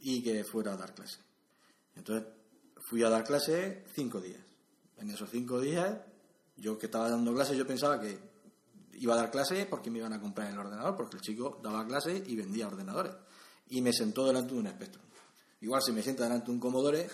[0.02, 1.20] y que fuera a dar clase.
[1.96, 2.28] Entonces
[2.78, 4.42] fui a dar clase cinco días.
[4.98, 5.98] En esos cinco días,
[6.58, 8.18] yo que estaba dando clase, yo pensaba que
[8.94, 11.86] iba a dar clase porque me iban a comprar el ordenador, porque el chico daba
[11.86, 13.14] clase y vendía ordenadores.
[13.70, 15.04] Y me sentó delante de un Spectrum.
[15.62, 17.08] Igual si me sienta delante de un Commodore,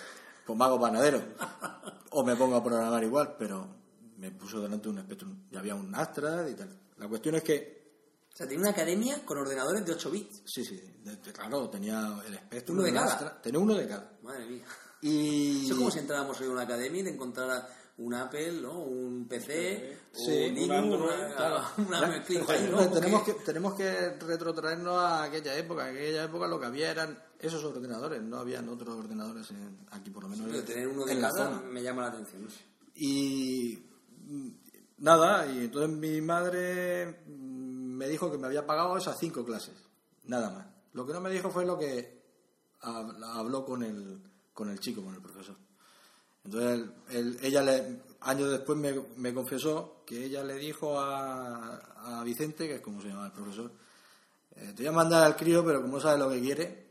[0.47, 1.21] pues me hago panadero.
[2.11, 3.67] O me pongo a programar igual, pero
[4.17, 5.37] me puso delante de un Spectrum.
[5.51, 6.69] Y había un Astra y tal.
[6.97, 7.91] La cuestión es que,
[8.33, 10.41] O sea, tiene una academia con ordenadores de 8 bits.
[10.45, 12.77] sí, sí, de- de- claro, tenía el Spectrum.
[12.77, 13.05] Uno de cada.
[13.05, 14.17] Astra, tenía uno de cada.
[14.23, 14.63] Madre mía.
[15.01, 15.65] Y...
[15.65, 18.79] Eso es como si entráramos en una academia y te encontrara un Apple, ¿no?
[18.79, 21.63] Un PC, Sí, un un Linux, una, claro.
[21.77, 22.89] una ahí, ¿no?
[22.91, 25.89] Tenemos, que, tenemos que retrotraernos a aquella época.
[25.89, 30.09] En aquella época lo que había eran esos ordenadores, no habían otros ordenadores en- aquí,
[30.11, 30.45] por lo menos.
[30.47, 31.61] Pero en- tener uno de en la cada zona.
[31.69, 32.43] me llama la atención.
[32.43, 32.57] no sé.
[32.95, 33.83] Y
[34.27, 34.47] mm,
[34.99, 37.31] nada, y entonces mi madre mm,
[37.97, 39.75] me dijo que me había pagado esas cinco clases,
[40.25, 40.67] nada más.
[40.93, 42.23] Lo que no me dijo fue lo que
[42.81, 44.19] hab- habló con el,
[44.53, 45.55] con el chico, con el profesor.
[46.47, 46.89] Entonces
[47.41, 48.77] ella le, años después
[49.17, 53.69] me, confesó que ella le dijo a, Vicente, que es como se llama el profesor,
[54.55, 56.87] eh, te voy a mandar al crío, pero como no sabes lo que quiere,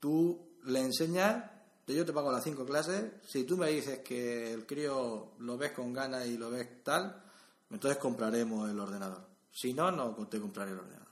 [0.00, 1.48] tú le enseñas,
[1.86, 5.70] yo te pago las cinco clases, si tú me dices que el crío lo ves
[5.70, 7.22] con ganas y lo ves tal,
[7.70, 9.28] entonces compraremos el ordenador.
[9.52, 11.06] Si no, no te compraré el ordenador.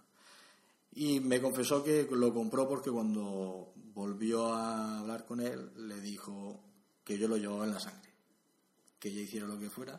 [0.93, 6.66] Y me confesó que lo compró porque cuando volvió a hablar con él, le dijo
[7.07, 8.11] que yo lo llevaba en la sangre.
[8.99, 9.99] Que ella hiciera lo que fuera,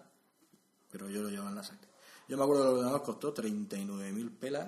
[0.91, 1.87] pero yo lo llevaba en la sangre.
[2.27, 4.67] Yo me acuerdo que el ordenador costó 39.000 pelas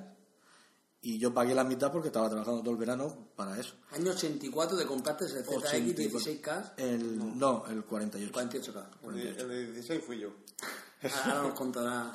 [1.01, 3.73] y yo pagué la mitad porque estaba trabajando todo el verano para eso.
[3.91, 6.19] Año 84 te compraste ese ZX 84.
[6.19, 7.65] 16K, El, no.
[7.67, 8.31] el 48.
[8.33, 8.85] 48K.
[9.09, 10.29] El de- el de 16 fui yo.
[11.25, 12.11] Ahora nos contará.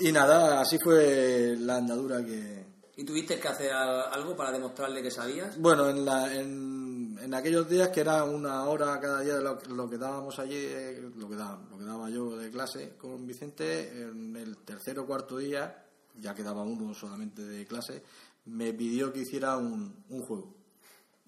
[0.00, 2.64] Y nada, así fue la andadura que...
[2.96, 5.58] ¿Y tuviste que hacer algo para demostrarle que sabías?
[5.58, 6.71] Bueno, en, la, en,
[7.22, 10.56] en aquellos días que era una hora cada día de lo, lo que dábamos allí,
[10.56, 14.98] eh, lo que, daba, lo que daba yo de clase con Vicente, en el tercer
[14.98, 15.86] o cuarto día,
[16.18, 18.02] ya quedaba uno solamente de clase,
[18.46, 20.56] me pidió que hiciera un, un juego.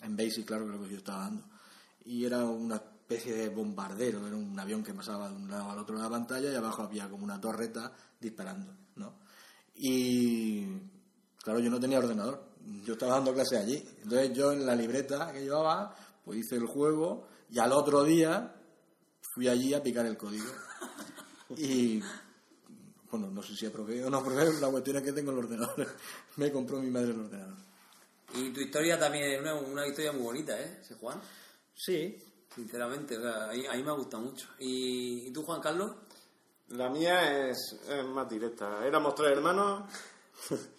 [0.03, 1.45] En Basic, claro, que lo que yo estaba dando.
[2.05, 5.79] Y era una especie de bombardero, era un avión que pasaba de un lado al
[5.79, 9.21] otro de la pantalla y abajo había como una torreta disparando, ¿no?
[9.77, 10.67] Y
[11.43, 12.54] claro, yo no tenía ordenador,
[12.85, 13.83] yo estaba dando clase allí.
[14.03, 18.55] Entonces yo en la libreta que llevaba, pues hice el juego y al otro día
[19.35, 20.51] fui allí a picar el código.
[21.57, 22.01] Y
[23.11, 25.87] bueno, no sé si aprobé o no aprobé, la cuestión es que tengo el ordenador.
[26.37, 27.57] Me compró mi madre el ordenador.
[28.35, 30.79] Y tu historia también es una, una historia muy bonita, ¿eh?
[30.81, 31.21] Ese Juan.
[31.75, 32.19] Sí,
[32.55, 34.47] Sinceramente, o sea, a, mí, a mí me ha gustado mucho.
[34.61, 35.91] ¿Y, y tú, Juan Carlos?
[36.69, 38.87] La mía es, es más directa.
[38.87, 39.91] Éramos tres hermanos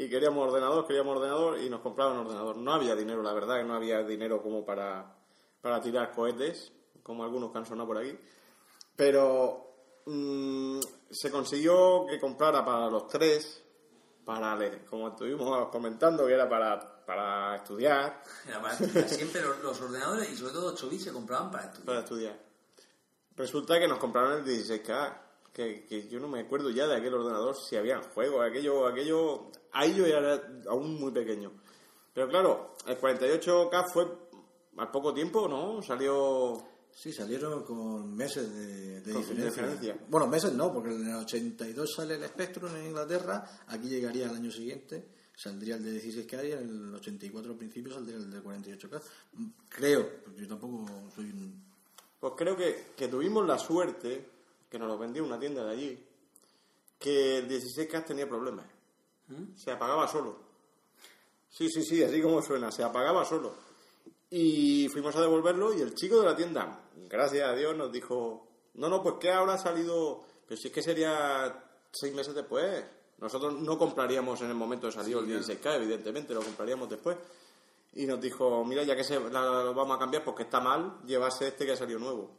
[0.00, 2.56] y queríamos ordenador, queríamos ordenador y nos compraban ordenador.
[2.56, 5.14] No había dinero, la verdad que no había dinero como para,
[5.60, 8.18] para tirar cohetes, como algunos que han sonado por aquí.
[8.96, 13.62] Pero mm, se consiguió que comprara para los tres,
[14.24, 14.56] para
[14.88, 18.22] como estuvimos comentando, que era para, para estudiar.
[18.48, 19.06] Era para estudiar.
[19.06, 21.84] Siempre los, los ordenadores y sobre todo 8 bits se compraban para estudiar.
[21.84, 22.40] Para estudiar.
[23.36, 25.12] Resulta que nos compraron el 16K,
[25.60, 29.50] que, que yo no me acuerdo ya de aquel ordenador si había juegos, aquello, aquello,
[29.72, 31.52] ahí yo era aún muy pequeño.
[32.14, 34.06] Pero claro, el 48K fue
[34.76, 35.82] al poco tiempo, ¿no?
[35.82, 36.66] Salió...
[36.92, 39.62] Sí, salieron con meses de, de Con diferencia.
[39.62, 39.98] diferencia.
[40.08, 44.34] Bueno, meses no, porque en el 82 sale el Spectrum en Inglaterra, aquí llegaría el
[44.34, 48.42] año siguiente, saldría el de 16K y en el 84 al principio saldría el de
[48.42, 49.00] 48K.
[49.68, 51.64] Creo, porque yo tampoco soy un...
[52.18, 54.28] Pues creo que, que tuvimos la suerte,
[54.70, 56.06] que nos lo vendió una tienda de allí,
[56.98, 58.66] que el 16K tenía problemas.
[59.56, 60.36] Se apagaba solo.
[61.48, 63.54] Sí, sí, sí, así como suena, se apagaba solo.
[64.30, 68.46] Y fuimos a devolverlo y el chico de la tienda, gracias a Dios, nos dijo,
[68.74, 72.84] no, no, pues que ahora ha salido, pero si es que sería seis meses después.
[73.18, 77.16] Nosotros no compraríamos en el momento de salir el 16K, evidentemente, lo compraríamos después.
[77.94, 81.00] Y nos dijo, mira, ya que se, la- lo vamos a cambiar porque está mal,
[81.06, 82.30] llevase este que ha salido nuevo.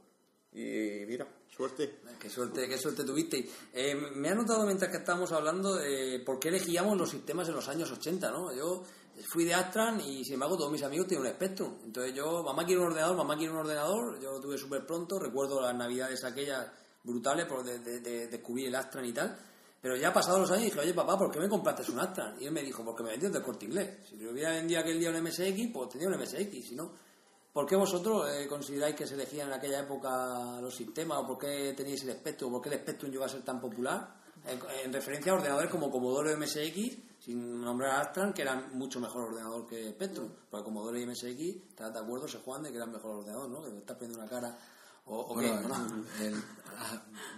[0.53, 1.99] Y mira, suerte.
[2.19, 3.49] Qué suerte, qué suerte tuviste.
[3.73, 7.55] Eh, me ha notado mientras que estábamos hablando de por qué elegíamos los sistemas en
[7.55, 8.53] los años 80, ¿no?
[8.53, 8.83] Yo
[9.29, 11.77] fui de Astran y sin embargo todos mis amigos tienen un Spectrum.
[11.85, 15.17] Entonces yo, mamá quiere un ordenador, mamá quiere un ordenador, yo lo tuve súper pronto,
[15.19, 16.67] recuerdo las navidades aquellas
[17.03, 19.37] brutales por de, de- de descubrir el Astran y tal.
[19.81, 22.35] Pero ya pasados los años dije, oye papá, ¿por qué me compraste un Astran?
[22.39, 23.97] Y él me dijo, porque me vendió del corte inglés.
[24.07, 27.09] Si le hubiera vendido aquel día un MSX, pues tenía un MSX, si no...
[27.53, 31.37] ¿Por qué vosotros eh, consideráis que se elegían en aquella época los sistemas o por
[31.37, 34.15] qué teníais el Spectrum o por qué el Spectrum llegó a ser tan popular?
[34.45, 38.99] En, en referencia a ordenadores como Commodore MSX, sin nombrar a Astran, que eran mucho
[38.99, 40.29] mejor ordenador que Spectrum.
[40.49, 43.61] Porque Commodore y MSX, ¿estás de acuerdo, se juegan de que eran mejor ordenador, ¿no?
[43.61, 44.57] Que estás poniendo una cara.
[45.05, 46.05] ¿O, o no?
[46.21, 46.41] el-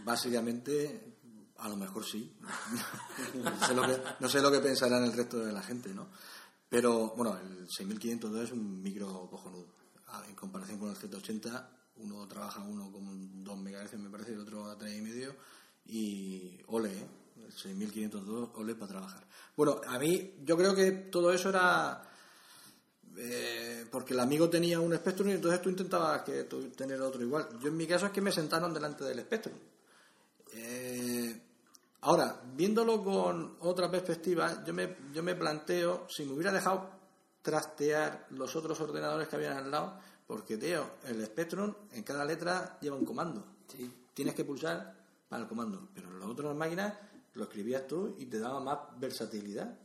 [0.06, 1.16] básicamente,
[1.58, 2.36] a lo mejor sí.
[3.44, 6.08] no, sé lo que, no sé lo que pensarán el resto de la gente, ¿no?
[6.70, 9.68] Pero, bueno, el 6502 es un micro cojonudo.
[10.28, 14.70] En comparación con el Z80, uno trabaja uno con 2 MHz, me parece, el otro
[14.70, 15.34] a 3,5.
[15.86, 17.08] Y ole, ¿eh?
[17.46, 19.28] El 6502, ole para trabajar.
[19.56, 22.02] Bueno, a mí, yo creo que todo eso era
[23.18, 27.22] eh, porque el amigo tenía un Spectrum y entonces tú intentabas que tú tener otro
[27.22, 27.48] igual.
[27.62, 29.56] Yo en mi caso es que me sentaron delante del Spectrum.
[30.54, 31.42] Eh,
[32.02, 36.90] ahora, viéndolo con otra perspectiva, yo me, yo me planteo si me hubiera dejado
[37.44, 42.80] trastear los otros ordenadores que habían al lado, porque, tío, el Spectrum en cada letra
[42.82, 43.46] lleva un comando.
[44.14, 44.96] Tienes que pulsar
[45.30, 46.94] para el comando, pero en las otras máquinas
[47.34, 49.78] lo escribías tú y te daba más versatilidad.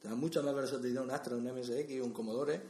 [0.00, 2.60] Te da mucha más versatilidad un Astra, un MSX, un Commodore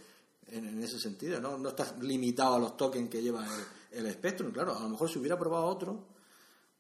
[0.49, 1.41] en, en ese sentido.
[1.41, 1.57] ¿no?
[1.57, 3.47] no estás limitado a los tokens que lleva
[3.93, 4.51] el, el Spectrum.
[4.51, 6.05] Claro, a lo mejor si hubiera probado otro,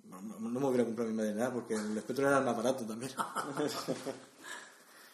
[0.09, 3.12] no, me hubiera comprado mi madre nada porque el Spectrum era un aparato también.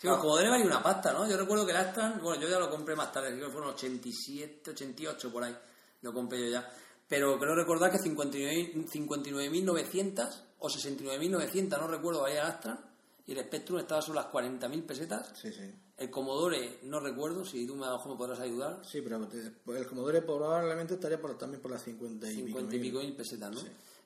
[0.01, 1.29] Sí, los Commodore valía una pasta, ¿no?
[1.29, 3.75] Yo recuerdo que el Astran, bueno, yo ya lo compré más tarde, creo que fueron
[3.75, 5.55] 87, 88 por ahí,
[6.01, 6.73] lo compré yo ya.
[7.07, 12.81] Pero creo recordar que 59 59.900 o 69.900, no recuerdo, valía el Astran,
[13.27, 15.33] y el Spectrum estaba sobre las 40.000 pesetas.
[15.39, 15.71] Sí, sí.
[15.99, 19.29] El Commodore, no recuerdo, si tú me, a lo mejor me podrás ayudar, Sí, pero
[19.77, 23.13] el Commodore probablemente estaría por, también por las 50 y 50 pico y pico mil
[23.15, 23.61] pesetas, ¿no?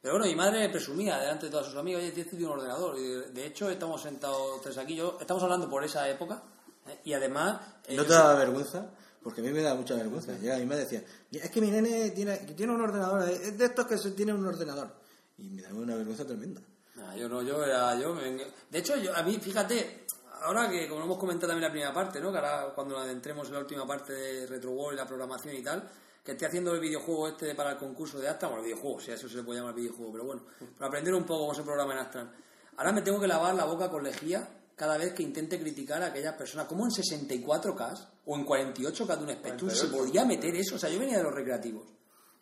[0.05, 2.99] Pero bueno, mi madre presumía delante de todos sus amigos, oye, tienes un ordenador.
[2.99, 6.43] Y de, hecho, estamos sentados tres aquí, yo, estamos hablando por esa época,
[6.87, 6.99] ¿eh?
[7.05, 7.59] y además...
[7.89, 8.87] ¿No te sé- da vergüenza?
[9.23, 10.37] Porque a mí me da mucha vergüenza.
[10.39, 13.87] Llega mi madre decía, es que mi nene tiene, tiene un ordenador, es de estos
[13.87, 14.91] que se tienen un ordenador.
[15.39, 16.61] Y me da una vergüenza tremenda.
[16.97, 20.05] Nah, yo no, yo era, yo me- De hecho, yo, a mí, fíjate,
[20.43, 22.31] ahora que como hemos comentado también la primera parte, ¿no?
[22.31, 25.63] Que ahora cuando adentremos en la última parte de Retro World y la programación y
[25.63, 25.83] tal,
[26.25, 29.11] que estoy haciendo el videojuego este para el concurso de Astran, bueno, el videojuego, si
[29.11, 30.43] a eso se le puede llamar videojuego, pero bueno,
[30.79, 32.33] para aprender un poco cómo se programa en Astran.
[32.77, 36.07] Ahora me tengo que lavar la boca con lejía cada vez que intente criticar a
[36.07, 40.77] aquellas personas, como en 64K o en 48K de un Spectrum se podía meter eso.
[40.77, 41.85] O sea, yo venía de los recreativos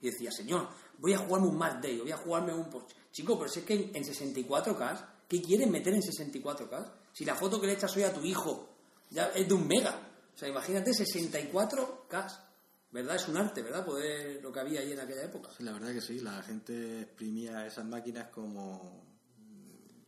[0.00, 0.68] y decía, señor,
[0.98, 2.70] voy a jugarme un Mad Day, o voy a jugarme un...
[2.70, 2.94] Porsche".
[3.10, 6.92] Chico, pero si es que en, en 64K, ¿qué quieren meter en 64K?
[7.12, 8.68] Si la foto que le echas hoy a tu hijo
[9.10, 10.00] ya es de un mega.
[10.34, 12.38] O sea, imagínate 64K.
[12.92, 13.16] ¿Verdad?
[13.16, 13.84] Es un arte, ¿verdad?
[13.84, 15.48] Poder lo que había ahí en aquella época.
[15.56, 19.02] Sí, la verdad que sí, la gente exprimía esas máquinas como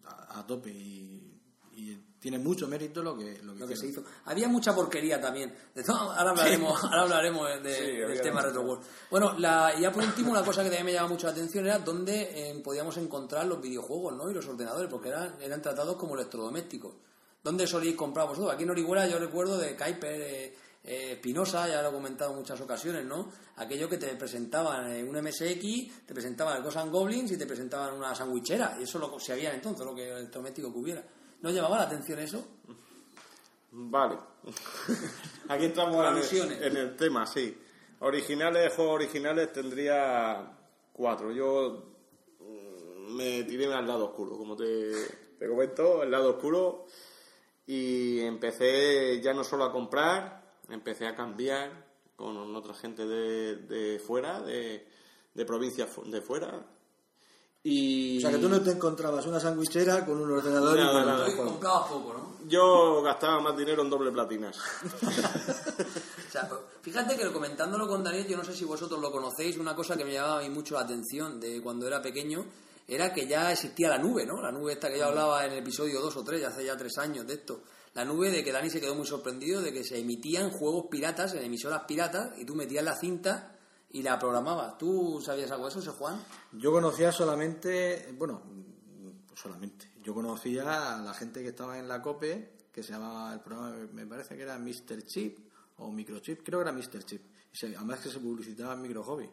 [0.05, 1.41] a, a tope y,
[1.77, 4.05] y tiene mucho mérito lo que, lo que, lo que se hizo.
[4.27, 5.55] Había mucha porquería también.
[5.75, 8.43] De todo- ahora hablaremos, ahora hablaremos de- Sí, del tema.
[8.43, 8.85] Retro World.
[9.11, 11.65] Bueno, la, y ya por último, una cosa que también me llama mucho la atención
[11.67, 14.31] era dónde eh, podíamos encontrar los videojuegos ¿no?
[14.31, 16.95] y los ordenadores, porque eran, eran tratados como electrodomésticos.
[17.43, 18.53] ¿Dónde solíais comprar vosotros?
[18.55, 20.55] Aquí en Orihuela yo recuerdo de Kuiper, eh,
[20.87, 23.31] eh, Espinosa, ya lo he comentado en muchas ocasiones, ¿no?
[23.57, 27.95] Aquello que te presentaban eh, un MSX, te presentaban el Ghost Goblins y te presentaban
[27.95, 28.77] una sandwichera.
[28.79, 31.05] Y eso lo se había entonces, lo que el electrodoméstico que hubiera.
[31.41, 32.47] ¿No llamaba la atención eso?
[33.71, 34.19] Vale.
[35.49, 36.61] Aquí estamos en Alusiones.
[36.61, 37.57] el, en el tema, sí.
[38.01, 40.55] Originales, juegos originales tendría
[40.93, 41.33] cuatro.
[41.33, 41.95] Yo
[42.41, 44.93] mm, me tiré al lado oscuro, como te,
[45.39, 46.85] te comento, el lado oscuro.
[47.67, 51.71] Y empecé ya no solo a comprar, empecé a cambiar
[52.17, 54.87] con otra gente de, de fuera, de,
[55.35, 56.65] de provincias de fuera.
[57.67, 61.59] Y O sea, que tú no te encontrabas una sandwichera con un ordenador y con
[62.13, 62.35] ¿no?
[62.47, 64.59] yo gastaba más dinero en doble platinas.
[66.29, 66.51] O sea,
[66.83, 70.05] fíjate que comentándolo con Daniel, yo no sé si vosotros lo conocéis, una cosa que
[70.05, 72.45] me llamaba a mí mucho la atención de cuando era pequeño
[72.89, 74.43] era que ya existía la nube, ¿no?
[74.43, 76.77] La nube esta que yo hablaba en el episodio 2 o 3, ya hace ya
[76.77, 77.61] tres años de esto.
[77.95, 81.35] La nube de que Dani se quedó muy sorprendido de que se emitían juegos piratas
[81.35, 83.57] en emisoras piratas y tú metías la cinta
[83.91, 84.77] y la programabas.
[84.79, 86.21] ¿Tú sabías algo de eso, ese Juan?
[86.53, 88.43] Yo conocía solamente, bueno,
[89.35, 93.41] solamente, yo conocía a la gente que estaba en la COPE, que se llamaba el
[93.41, 95.03] programa, me parece que era Mr.
[95.07, 95.39] Chip
[95.79, 97.05] o Microchip, creo que era Mr.
[97.05, 97.23] Chip.
[97.53, 99.31] Y se- además que se publicitaba en Micro Hobby.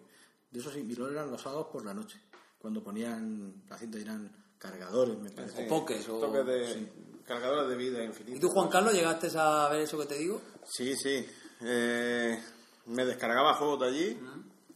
[0.52, 2.20] De esos sí, y luego eran los sábados por la noche,
[2.60, 5.66] cuando ponían, la cinta eran cargadores, me parece.
[5.66, 6.20] O pokés, o...
[6.20, 6.92] Toques de
[7.32, 8.38] cargadores de vida infinita.
[8.38, 10.42] ¿Y tú, Juan Carlos, llegaste a ver eso que te digo?
[10.66, 11.26] Sí, sí.
[11.62, 12.44] Eh,
[12.88, 14.20] me descargaba juegos de allí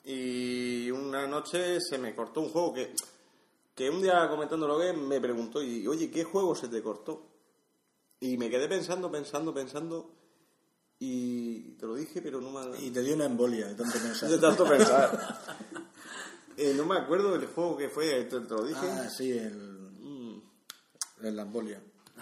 [0.06, 2.94] y una noche se me cortó un juego que,
[3.74, 7.28] que un día comentándolo que me preguntó y oye, ¿qué juego se te cortó?
[8.20, 10.12] Y me quedé pensando, pensando, pensando
[11.00, 12.80] y te lo dije, pero no me...
[12.80, 14.30] Y te dio una embolia de tanto pensar.
[14.30, 15.42] de tanto pensar.
[16.58, 18.80] Eh, no me acuerdo del juego que fue, te, te lo dije.
[18.90, 19.76] Ah, sí, el,
[20.06, 20.40] Mm,
[21.24, 21.46] el la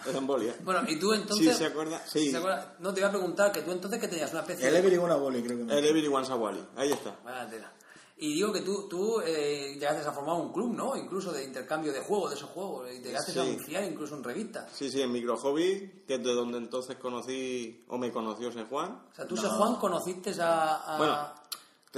[0.08, 0.54] era embolia.
[0.62, 1.52] Bueno, y tú entonces...
[1.52, 2.02] Sí, ¿se acuerda?
[2.06, 2.30] Sí.
[2.30, 2.76] ¿se acuerda?
[2.80, 4.78] No, te iba a preguntar que tú entonces que tenías una especie El de...
[4.80, 7.16] Every One Boli, creo que me El Every Once a Wally, ahí está.
[7.24, 7.72] Vaya tela.
[8.16, 10.96] Y digo que tú, tú eh, llegaste a formar un club, ¿no?
[10.96, 12.88] Incluso de intercambio de juegos, de esos juegos.
[12.92, 13.38] Y llegaste Sí.
[13.40, 14.70] a anunciar incluso en revistas.
[14.72, 18.62] Sí, sí, en Micro Hobby, que es de donde entonces conocí, o me conoció ese
[18.66, 19.02] Juan.
[19.10, 20.94] O sea, tú, ese Juan, conociste a...
[20.94, 21.28] a- Bueno,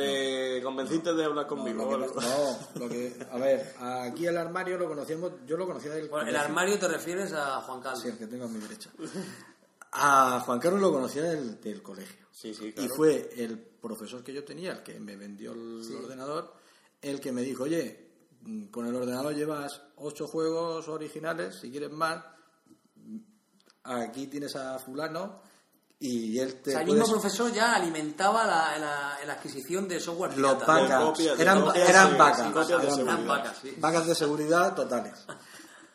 [0.03, 1.83] te convenciste de hablar conmigo.
[1.83, 2.59] No, o lo que, algo?
[2.75, 6.29] no, lo que- a ver, aquí el armario lo conocíamos, yo lo conocía del Bueno,
[6.29, 8.03] el armario te refieres a Juan Carlos.
[8.03, 8.91] Sí, el que tengo a mi derecha.
[9.99, 12.27] A Juan Carlos lo conocía del, del colegio.
[12.31, 12.95] Sí, sí, Y claro.
[12.97, 16.53] fue el profesor que yo tenía, el que me vendió el ordenador,
[17.01, 18.11] el que me dijo, oye,
[18.43, 22.23] mm, con el ordenador llevas ocho juegos originales, si quieres más,
[22.97, 23.19] mm,
[23.85, 25.41] aquí tienes a fulano
[25.99, 29.89] y él O te sea, el puedes- mismo profesor ya alimentaba la, la- la adquisición
[29.89, 30.73] de software Los pirata.
[30.83, 32.11] vacas, eran, vacas, eran
[32.67, 32.99] seguridad.
[33.01, 33.75] Eran vacas, sí.
[33.79, 35.15] vacas de seguridad totales.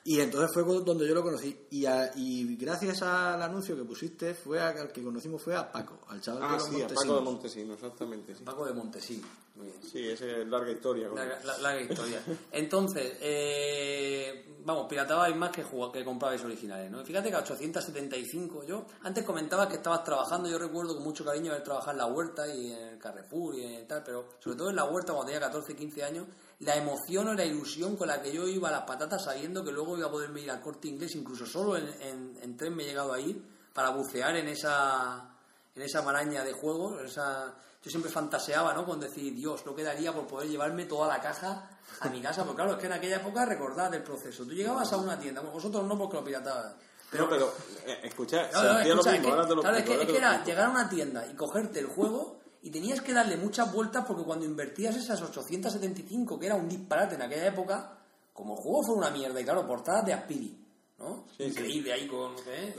[0.03, 1.67] Y entonces fue donde yo lo conocí.
[1.69, 5.71] Y, a- y gracias al anuncio que pusiste, fue a- al que conocimos fue a
[5.71, 7.15] Paco, al chaval de Ah, los sí, a Paco Montesinos.
[7.17, 8.35] de Montesino, exactamente.
[8.35, 9.27] Sí, Paco de Montesino.
[9.53, 9.83] Muy bien.
[9.83, 11.09] sí esa es larga historia.
[11.09, 12.23] Larga, la- larga historia.
[12.51, 17.03] Entonces, eh, vamos, piratabais más que, jugab- que comprabais originales, ¿no?
[17.03, 21.51] Fíjate que a 875, yo antes comentabas que estabas trabajando, yo recuerdo con mucho cariño
[21.51, 24.69] haber trabajado en la huerta y en el Carrefour y en tal, pero sobre todo
[24.69, 26.25] en la huerta cuando tenía 14, 15 años,
[26.61, 29.71] la emoción o la ilusión con la que yo iba a las patatas sabiendo que
[29.71, 32.83] luego iba a poderme ir al corte inglés, incluso solo en, en, en tren me
[32.83, 33.41] he llegado a ir
[33.73, 35.27] para bucear en esa
[35.75, 37.53] en esa maraña de juegos, esa...
[37.81, 38.85] yo siempre fantaseaba, ¿no?
[38.85, 41.69] Con decir, Dios, no quedaría por poder llevarme toda la caja
[42.01, 44.43] a mi casa, porque claro, es que en aquella época recordad el proceso.
[44.43, 46.73] Tú llegabas a una tienda, vosotros no porque lo piratabas.
[47.09, 47.53] Pero, pero,
[47.85, 50.43] eh, escucha, no, lo es que, ahora te lo claro, es que- es que era
[50.43, 54.23] llegar a una tienda y cogerte el juego y tenías que darle muchas vueltas porque
[54.23, 57.97] cuando invertías esas 875, que era un disparate en aquella época,
[58.33, 60.57] como el juego fue una mierda, y claro, portadas de Aspiri,
[60.99, 61.25] ¿no?
[61.37, 62.75] Sí, Increíble ahí con ¿eh?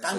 [0.00, 0.18] Claro.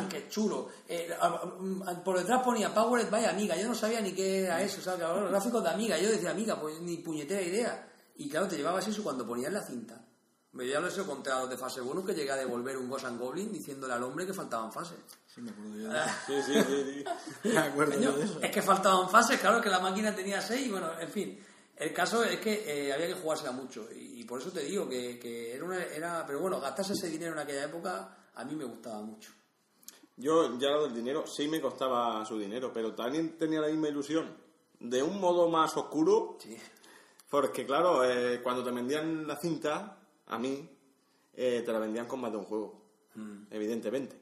[0.87, 4.41] Eh, a- a- a- por detrás ponía Powered by Amiga, yo no sabía ni qué
[4.43, 4.99] era eso, ¿sabes?
[5.07, 7.87] Los gráficos de Amiga, yo decía Amiga, pues ni puñetera idea.
[8.17, 10.05] Y claro, te llevabas eso cuando ponías la cinta.
[10.51, 13.19] Me ya lo he los de fase 1 que llegué a devolver un Ghost and
[13.19, 14.97] Goblin diciéndole al hombre que faltaban fases.
[15.33, 15.89] Sí, me acuerdo yo.
[16.27, 17.03] Sí, sí, sí,
[17.43, 17.49] sí.
[17.53, 18.39] Me acuerdo Coño, yo de eso.
[18.41, 21.39] es que faltaban fases, claro que la máquina tenía seis, y bueno, en fin.
[21.75, 24.89] El caso es que eh, había que jugársela mucho y, y por eso te digo
[24.89, 26.25] que, que era, una, era...
[26.25, 29.31] Pero bueno, gastarse ese dinero en aquella época a mí me gustaba mucho.
[30.17, 33.87] Yo ya lo del dinero sí me costaba su dinero, pero también tenía la misma
[33.87, 34.35] ilusión.
[34.77, 36.57] De un modo más oscuro, Sí.
[37.29, 40.69] porque claro, eh, cuando te vendían la cinta, a mí,
[41.33, 42.81] eh, te la vendían con más de un juego,
[43.15, 43.43] Mm.
[43.51, 44.18] evidentemente.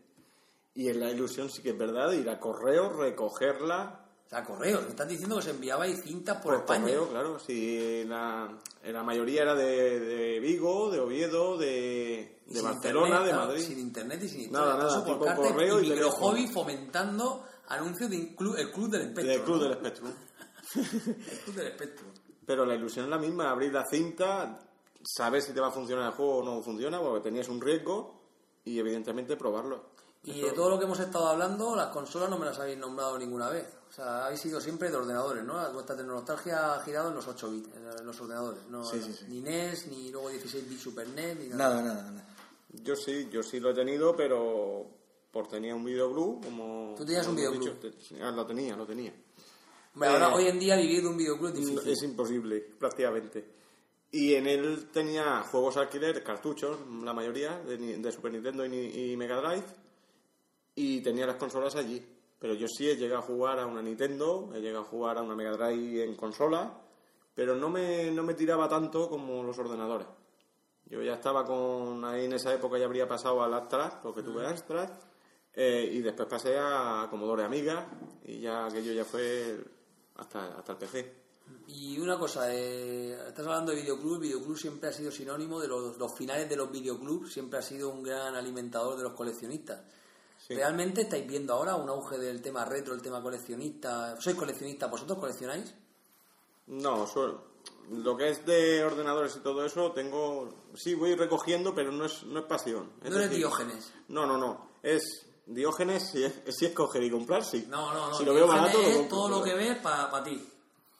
[0.77, 4.43] Y en la ilusión sí que es verdad, de ir a correo, recogerla, O sea,
[4.43, 6.81] correos, me estás diciendo que se enviabais cintas por, por España.
[6.83, 7.39] correo, claro.
[7.39, 13.31] Si la, la mayoría era de, de Vigo, de Oviedo, de, de Barcelona, internet, de
[13.31, 13.63] claro, Madrid.
[13.63, 16.25] Sin internet y sin Nada, historia, nada, eso por carta correo y y micro teléfono.
[16.27, 19.31] hobby fomentando anuncios de inclu- el Club del Espectro.
[19.33, 19.63] Del Club ¿no?
[19.63, 20.11] del Espectrum.
[20.75, 22.05] El Club del Espectro.
[22.45, 24.59] Pero la ilusión es la misma, abrir la cinta,
[25.03, 28.21] saber si te va a funcionar el juego o no funciona, porque tenías un riesgo
[28.63, 29.96] y evidentemente probarlo.
[30.27, 33.17] Y de todo lo que hemos estado hablando, las consolas no me las habéis nombrado
[33.17, 33.65] ninguna vez.
[33.89, 35.53] O sea, habéis sido siempre de ordenadores, ¿no?
[35.71, 38.61] Vuestra tecnología ha girado en los 8 bits, en los ordenadores.
[38.69, 39.25] No, Sí, sí, sí.
[39.29, 41.93] Ni NES, ni luego 16 bits Super NES, ni Nada, nada.
[41.95, 42.27] nada, nada.
[42.83, 44.85] Yo sí, yo sí lo he tenido, pero
[45.31, 46.93] por tenía un videoclub, como...
[46.97, 47.79] ¿Tú tenías un como videoclub?
[47.81, 49.13] dicho, te- ah, lo tenía, lo tenía.
[49.93, 51.89] Hombre, ahora, Eh, hoy en día, vivir de un videoclub es difícil.
[51.89, 53.53] Es imposible, prácticamente.
[54.11, 58.69] Y en él tenía juegos alquiler, cartuchos, la mayoría, de, ni- de Super Nintendo y,
[58.69, 59.63] ni- y Mega Drive,
[60.77, 62.05] y tenía las consolas allí.
[62.39, 65.23] Pero yo sí he llegado a jugar a una Nintendo, he llegado a jugar a
[65.23, 66.71] una Mega Drive en consola,
[67.33, 70.07] pero no me, no me tiraba tanto como los ordenadores.
[70.85, 74.21] Yo ya estaba con, ahí en esa época ya habría pasado al Amstrad, lo que
[74.21, 74.87] tuve Amstrad,
[75.51, 77.89] eh, y después pasé a Commodore Amiga,
[78.23, 79.57] y ya aquello ya fue
[80.15, 81.13] hasta, hasta el PC.
[81.69, 85.97] Y una cosa, eh, estás hablando de videoclub, videoclub siempre ha sido sinónimo de los,
[85.97, 89.81] los finales de los videoclubs, siempre ha sido un gran alimentador de los coleccionistas.
[90.47, 90.55] Sí.
[90.55, 94.15] ¿Realmente estáis viendo ahora un auge del tema retro, el tema coleccionista?
[94.21, 94.89] ¿Sois coleccionistas?
[94.89, 95.73] ¿Vosotros coleccionáis?
[96.67, 97.05] No,
[97.89, 100.49] lo que es de ordenadores y todo eso, tengo.
[100.75, 102.91] Sí, voy recogiendo, pero no es, no es pasión.
[103.03, 103.93] Es No eres decir, Diógenes.
[104.09, 104.71] No, no, no.
[104.83, 107.65] Es Diógenes si es, si es coger y comprar, sí.
[107.69, 108.17] No, no, no.
[108.17, 110.45] Si lo veo barato, es todo lo que ves para ti.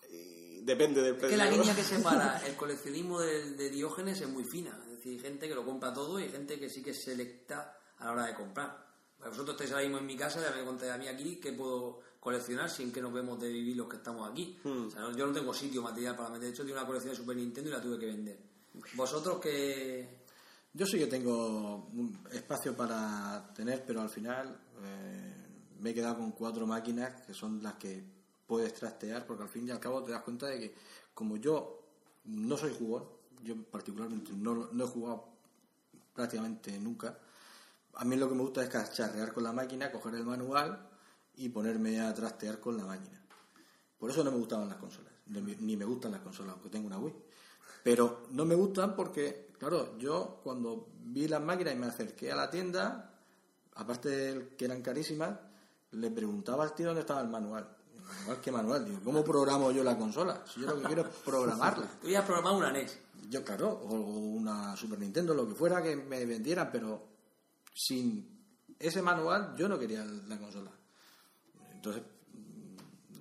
[0.09, 1.37] y Depende del Es precio.
[1.37, 4.79] que la línea que separa el coleccionismo de, Diógenes es muy fina.
[4.85, 7.03] Es decir, hay gente que lo compra todo y hay gente que sí que es
[7.03, 8.86] selecta a la hora de comprar.
[9.20, 11.99] Vosotros estáis ahora mismo en mi casa, ya me contáis a mí aquí que puedo
[12.20, 14.57] coleccionar sin que nos vemos de vivir los que estamos aquí.
[14.63, 14.88] Hmm.
[14.88, 16.43] O sea, no- yo no tengo sitio material para meter.
[16.45, 18.38] De hecho, tengo una colección de Super Nintendo y la tuve que vender.
[18.95, 20.18] Vosotros que...
[20.74, 25.34] Yo sí que tengo un espacio para tener, pero al final eh,
[25.80, 28.03] me he quedado con cuatro máquinas que son las que
[28.45, 30.76] puedes trastear, porque al fin y al cabo te das cuenta de que
[31.15, 31.82] como yo
[32.26, 33.09] no soy jugador,
[33.43, 35.26] yo particularmente no, no he jugado
[36.13, 37.18] prácticamente nunca,
[37.97, 40.87] a mí lo que me gusta es cacharrear con la máquina, coger el manual
[41.35, 43.21] y ponerme a trastear con la máquina.
[43.97, 46.99] Por eso no me gustaban las consolas, ni me- gustan las consolas, aunque tengo una
[46.99, 47.13] Wii.
[47.83, 52.35] Pero no me gustan porque, claro, yo cuando vi las máquinas y me acerqué a
[52.35, 53.11] la tienda,
[53.75, 55.37] aparte de que eran carísimas,
[55.91, 57.67] le preguntaba al tío dónde estaba el manual.
[58.19, 58.85] ¿Manual qué manual?
[58.85, 60.43] Digo, ¿cómo programo yo la consola?
[60.45, 61.87] Si yo lo que quiero es programarla.
[62.01, 62.97] Tú ya has programado una NES.
[63.29, 67.16] Yo, claro, o una Super Nintendo, lo que fuera que me vendieran, pero
[67.78, 68.38] sin
[68.80, 70.71] ese manual yo no quería la consola.
[71.73, 72.03] Entonces,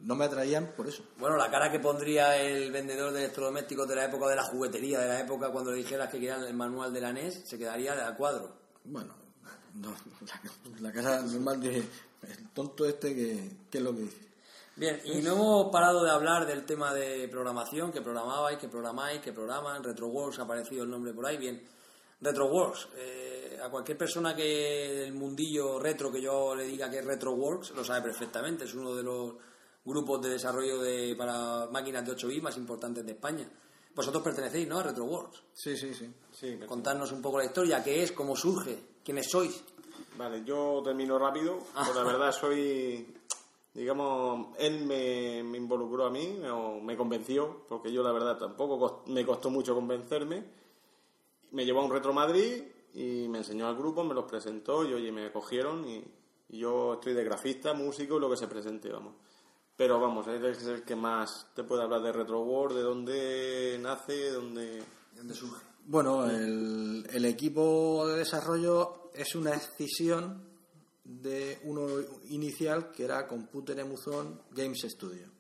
[0.03, 1.05] no me atraían por eso.
[1.19, 5.01] Bueno, la cara que pondría el vendedor de electrodomésticos de la época de la juguetería,
[5.01, 7.95] de la época cuando le dijeras que querían el manual de la NES, se quedaría
[7.95, 8.57] de a cuadro.
[8.85, 9.15] Bueno,
[9.75, 9.91] no,
[10.81, 14.27] la, la casa normal de el tonto este que, que es lo que dice.
[14.77, 19.21] Bien, y no hemos parado de hablar del tema de programación, que programabais, que programáis,
[19.23, 21.63] que programan, RetroWorks, ha aparecido el nombre por ahí, bien.
[22.21, 27.05] RetroWorks, eh, a cualquier persona que del mundillo retro que yo le diga que es
[27.05, 29.35] RetroWorks, lo sabe perfectamente, es uno de los
[29.85, 33.49] grupos de desarrollo de, para máquinas de 8 bits más importantes de España.
[33.95, 34.79] Vosotros pertenecéis, ¿no?
[34.79, 35.43] A RetroWorks.
[35.53, 36.11] Sí, sí, sí.
[36.33, 39.63] Sí, me- Contarnos un poco la historia, qué es, cómo surge, quiénes sois.
[40.19, 41.59] Vale, yo termino rápido.
[41.75, 43.07] Pues la verdad soy,
[43.75, 48.79] digamos, él me, me involucró a mí, o me convenció, porque yo la verdad tampoco
[48.79, 50.45] cos- me costó mucho convencerme.
[51.57, 54.93] Me llevó a un Retro Madrid y me enseñó al grupo, me los presentó y
[54.93, 56.05] oye, me acogieron y,
[56.51, 59.15] y yo estoy de grafista, músico y lo que se presente, vamos.
[59.75, 63.79] Pero vamos, él es el que más te puede hablar de Retro World, de dónde
[63.81, 64.67] nace, de dónde...
[64.67, 65.65] ¿De dónde surge?
[65.87, 70.43] Bueno, el, el equipo de desarrollo es una escisión
[71.05, 71.87] de uno
[72.29, 75.31] inicial que era Computer Emuzón Games Studio.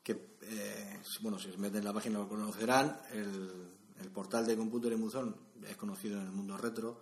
[0.00, 0.12] Que,
[0.42, 3.00] eh, bueno, si se meten en la página lo conocerán.
[3.10, 3.73] El,
[4.04, 5.34] el portal de Computer Emuzón
[5.68, 7.00] es conocido en el mundo retro.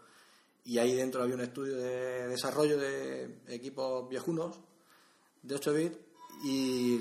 [0.64, 4.56] Y ahí dentro había un estudio de desarrollo de equipos viejunos
[5.42, 5.96] de 8 bits
[6.44, 7.00] y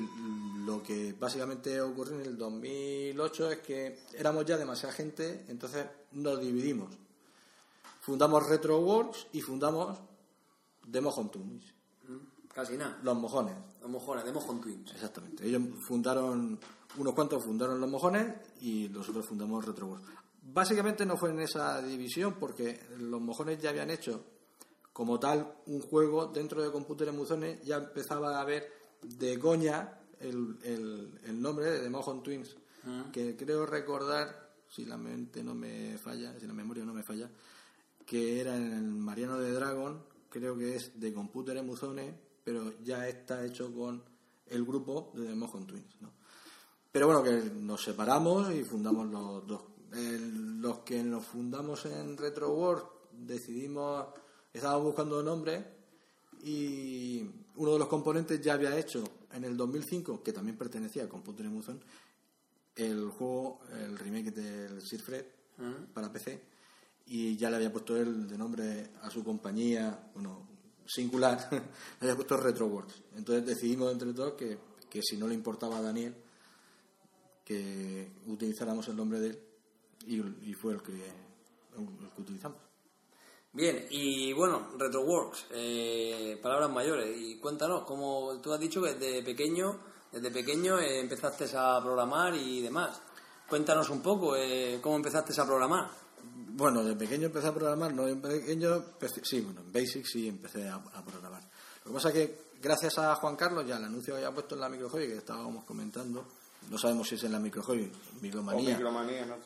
[0.65, 6.39] lo que básicamente ocurrió en el 2008 es que éramos ya demasiada gente, entonces nos
[6.39, 6.89] dividimos.
[8.01, 9.97] Fundamos RetroWorks y fundamos
[10.91, 11.63] The Mojon Twins,
[12.53, 12.99] Casi nada.
[13.03, 14.91] los mojones, Los mojones, de Mojon Twins.
[14.91, 15.45] exactamente.
[15.47, 16.59] Ellos fundaron,
[16.97, 20.07] unos cuantos fundaron los mojones y nosotros fundamos RetroWorks.
[20.43, 24.23] Básicamente no fue en esa división porque los mojones ya habían hecho
[24.91, 28.67] como tal un juego dentro de Computer Emuzones, ya empezaba a haber
[29.01, 32.55] de coña el, el- el nombre de The Mojon Twins,
[33.11, 37.29] que creo recordar, si la mente no me falla, si la memoria no me falla,
[38.05, 42.13] que era en el Mariano de Dragon, creo que es de Computer Emuzone,
[42.43, 44.03] pero ya está hecho con
[44.47, 46.11] el grupo de The Mojon Twins, ¿no?
[46.91, 49.61] Pero bueno, que nos separamos y fundamos los dos.
[49.93, 52.83] El- los que nos fundamos en Retro World
[53.13, 54.07] decidimos
[54.53, 55.63] estábamos buscando nombres
[56.43, 57.21] y
[57.55, 61.45] uno de los componentes ya había hecho en el 2005, que también pertenecía a Computer
[61.45, 61.79] Emotion,
[62.75, 65.25] el juego, el remake del Sir Fred
[65.93, 66.41] para PC
[67.07, 70.47] y ya le había puesto él de nombre a su compañía, bueno,
[70.85, 71.47] singular,
[72.01, 73.01] le había puesto RetroWorks.
[73.15, 74.57] Entonces decidimos entre todos que,
[74.89, 76.15] que si no le importaba a Daniel
[77.51, 79.39] que utilizáramos el nombre de él
[80.07, 82.57] y, fue el que, el que utilizamos.
[83.53, 87.13] Bien, y bueno, RetroWorks, eh, palabras mayores.
[87.17, 89.77] Y cuéntanos, como tú has dicho que desde pequeño,
[90.11, 93.01] desde pequeño eh, empezaste a programar y demás.
[93.49, 95.89] Cuéntanos un poco, eh, ¿cómo empezaste a programar?
[96.53, 98.83] Bueno, de pequeño empecé a programar, no, en pequeño,
[99.23, 101.43] sí, bueno, en Basic sí empecé a, programar.
[101.83, 104.55] Lo que pasa es que gracias a Juan Carlos, ya el anuncio que había puesto
[104.55, 106.25] en la microjoy que estábamos comentando,
[106.69, 107.91] no sabemos si es en la microjoy,
[108.21, 108.79] micromanía,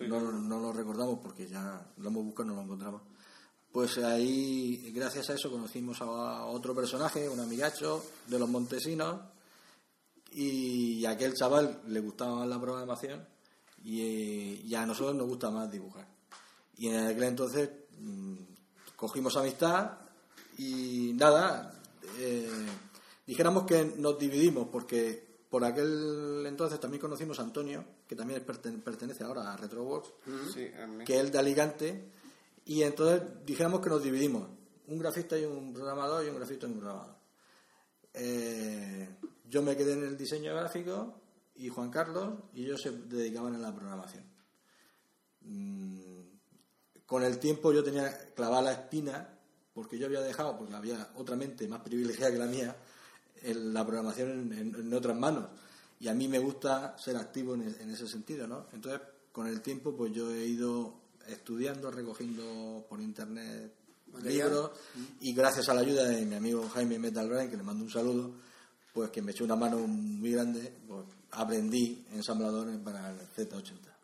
[0.07, 3.01] no, no, lo recordamos porque ya lo hemos buscado y no lo encontramos.
[3.72, 9.20] Pues ahí, gracias a eso, conocimos a otro personaje, un amigacho de los Montesinos,
[10.32, 13.26] y a aquel chaval le gustaba más la programación
[13.84, 16.07] y, a nosotros nos gusta más dibujar.
[16.78, 18.36] Y en aquel entonces mm,
[18.95, 19.91] cogimos amistad
[20.57, 21.74] y nada,
[22.18, 22.49] eh,
[23.26, 29.24] dijéramos que nos dividimos porque por aquel entonces también conocimos a Antonio, que también pertenece
[29.24, 30.12] ahora a RetroWorks,
[31.06, 32.12] que es de Alicante,
[32.66, 34.49] y entonces dijéramos que nos dividimos,
[34.88, 37.16] un grafista y un programador y un grafista y un programador.
[38.16, 39.10] Eh,
[39.47, 41.22] yo me quedé en el diseño gráfico
[41.56, 44.26] y Juan Carlos y ellos se dedicaban a la programación.
[45.39, 46.01] Mm,
[47.06, 49.39] con el tiempo yo tenía clavada la espina,
[49.74, 52.76] porque yo había dejado, porque había otra mente más privilegiada que la mía,
[53.54, 55.46] la programación en, otras manos.
[56.00, 58.68] Y a mí me gusta ser activo en, en, ese sentido, ¿no?
[58.74, 60.93] Entonces, con el tiempo, pues yo he ido
[61.28, 63.74] estudiando, recogiendo por internet
[64.24, 64.72] libros,
[65.22, 68.32] y gracias a la ayuda de mi amigo Jaime Metal que le mando un saludo,
[68.93, 73.95] pues que me echó una mano muy grande, pues aprendí ensambladores para el Z80.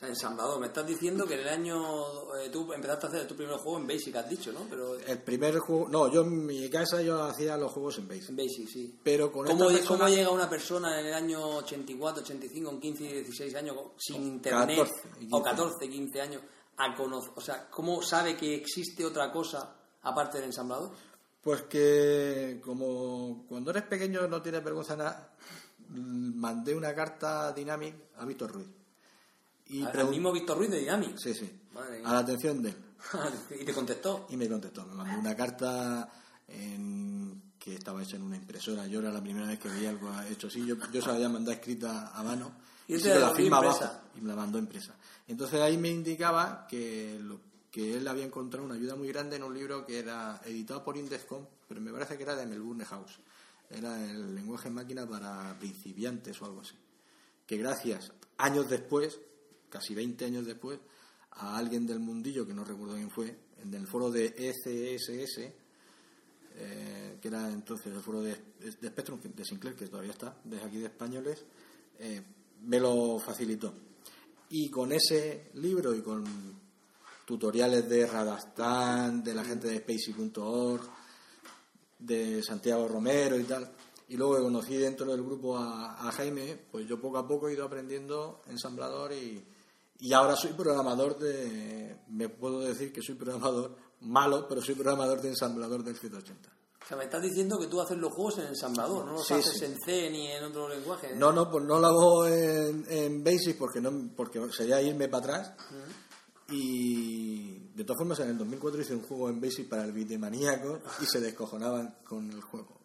[0.00, 3.36] Sea, ensamblador, me estás diciendo que en el año eh, tú empezaste a hacer tu
[3.36, 4.60] primer juego en Basic, has dicho, ¿no?
[4.70, 4.98] Pero...
[4.98, 8.30] El primer juego, no, yo en mi casa yo hacía los juegos en Basic.
[8.30, 8.98] En Basic, sí.
[9.04, 13.12] Pero con ¿Cómo, ¿Cómo llega una persona en el año 84, 85, con 15 y
[13.12, 14.90] 16 años sin internet,
[15.32, 16.42] o 14, 15 años,
[16.78, 20.92] a conocer, o sea, ¿cómo sabe que existe otra cosa aparte del ensamblador?
[21.42, 25.36] Pues que como cuando eres pequeño no tienes vergüenza nada,
[25.90, 28.79] mandé una carta a Dynamic a Víctor Ruiz.
[29.70, 31.16] Y ¿Al mismo Víctor Ruiz de Dynamic?
[31.16, 31.48] Sí, sí.
[32.04, 32.76] a la atención de él.
[33.60, 34.26] ¿Y te contestó?
[34.30, 34.84] Y me contestó.
[34.84, 36.10] Me mandó una carta
[36.48, 38.88] en, que estaba hecha en una impresora.
[38.88, 40.66] Yo era la primera vez que veía algo hecho así.
[40.66, 42.52] Yo, yo se la había mandado escrita a mano.
[42.88, 43.62] Y, y la firma
[44.16, 44.96] Y me la mandó impresa.
[45.28, 47.40] Entonces ahí me indicaba que, lo,
[47.70, 50.96] que él había encontrado una ayuda muy grande en un libro que era editado por
[50.96, 53.20] Indescom, pero me parece que era de Melbourne House.
[53.70, 56.74] Era el lenguaje máquina para principiantes o algo así.
[57.46, 59.20] Que gracias, años después,
[59.70, 60.78] casi 20 años después,
[61.32, 65.38] a alguien del mundillo, que no recuerdo quién fue, en el foro de ECSS,
[66.56, 70.64] eh, que era entonces el foro de, de, Spectrum, de Sinclair, que todavía está, desde
[70.64, 71.44] aquí de españoles,
[71.98, 72.22] eh,
[72.62, 73.72] me lo facilitó.
[74.50, 76.24] Y con ese libro y con
[77.24, 80.82] tutoriales de Radastan, de la gente de Spacey.org,
[81.98, 83.70] de Santiago Romero y tal,
[84.08, 87.64] y luego conocí dentro del grupo a, Jaime, pues yo poco a poco he ido
[87.64, 89.40] aprendiendo ensamblador y,
[90.00, 95.20] y ahora soy programador de, me puedo decir que soy programador malo, pero soy programador
[95.20, 96.50] de ensamblador del 180.
[96.82, 99.62] O sea, me estás diciendo que tú haces los juegos en ensamblador, no los haces
[99.62, 101.14] en C ni en otro lenguaje.
[101.14, 105.24] No, no, pues no lo hago en, en Basic porque no porque sería irme para
[105.24, 105.52] atrás.
[106.48, 110.80] Y de todas formas, en el 2004 hice un juego en Basic para el Bitemaníaco
[111.00, 112.80] y se descojonaban con el juego.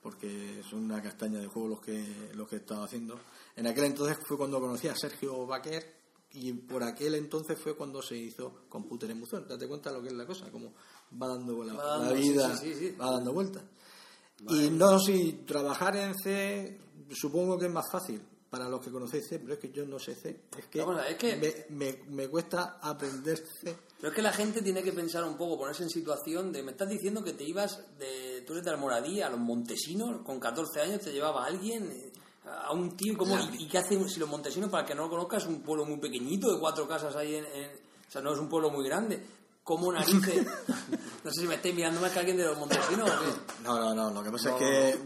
[0.00, 3.20] Porque son una castaña de juego los que, los que estaba haciendo.
[3.54, 6.01] En aquel entonces fue cuando conocí a Sergio Baquer
[6.34, 9.46] y por aquel entonces fue cuando se hizo Computer Emoción.
[9.48, 10.72] Date cuenta lo que es la cosa, como
[11.20, 12.58] va dando la, vida,
[13.00, 13.62] va dando vueltas.
[14.48, 16.80] Y no, si trabajar en C
[17.14, 18.20] supongo que es más fácil,
[18.52, 20.42] para los que conocéis C, pero es que yo no sé C.
[20.58, 23.74] Es que, me, cuesta aprender C.
[23.96, 26.72] Pero es que la gente tiene que pensar un poco, ponerse en situación de, me
[26.72, 30.82] estás diciendo que te ibas de, tú eres de Almoradí a los Montesinos, con 14
[30.82, 32.12] años te llevaba alguien,
[32.44, 35.44] a un tío, como, y, qué hace si los Montesinos, para que no lo conozcas,
[35.44, 38.48] es un pueblo muy pequeñito, de cuatro casas ahí en, o sea, no es un
[38.48, 39.24] pueblo muy grande.
[39.64, 40.44] ¿Cómo narices?
[41.24, 43.62] no sé si me estáis mirando más que alguien de los Montesinos o qué.
[43.62, 44.98] No, no, no, lo que pasa es que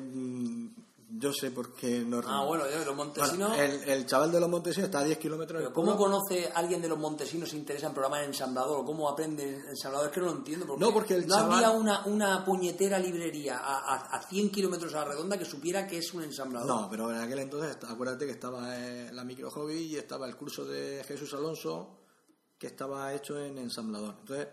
[1.19, 2.21] Yo sé por qué no...
[2.27, 3.49] Ah, bueno, yo, los montesinos...
[3.51, 6.83] Bueno, el, el chaval de los montesinos está a 10 kilómetros Pero ¿Cómo conoce alguien
[6.83, 8.81] de los montesinos se interesa en programar ensamblador?
[8.81, 10.09] ¿O cómo aprende ensamblador?
[10.09, 10.67] Es que no lo entiendo.
[10.67, 14.51] Porque No, porque el no chaval- había una, una puñetera librería a, a, a 100
[14.51, 16.67] kilómetros a la redonda que supiera que es un ensamblador.
[16.69, 20.37] No, pero en aquel entonces, acuérdate que estaba eh, la micro hobby y estaba el
[20.37, 21.99] curso de Jesús Alonso
[22.59, 24.17] que estaba hecho en ensamblador.
[24.21, 24.49] Entonces,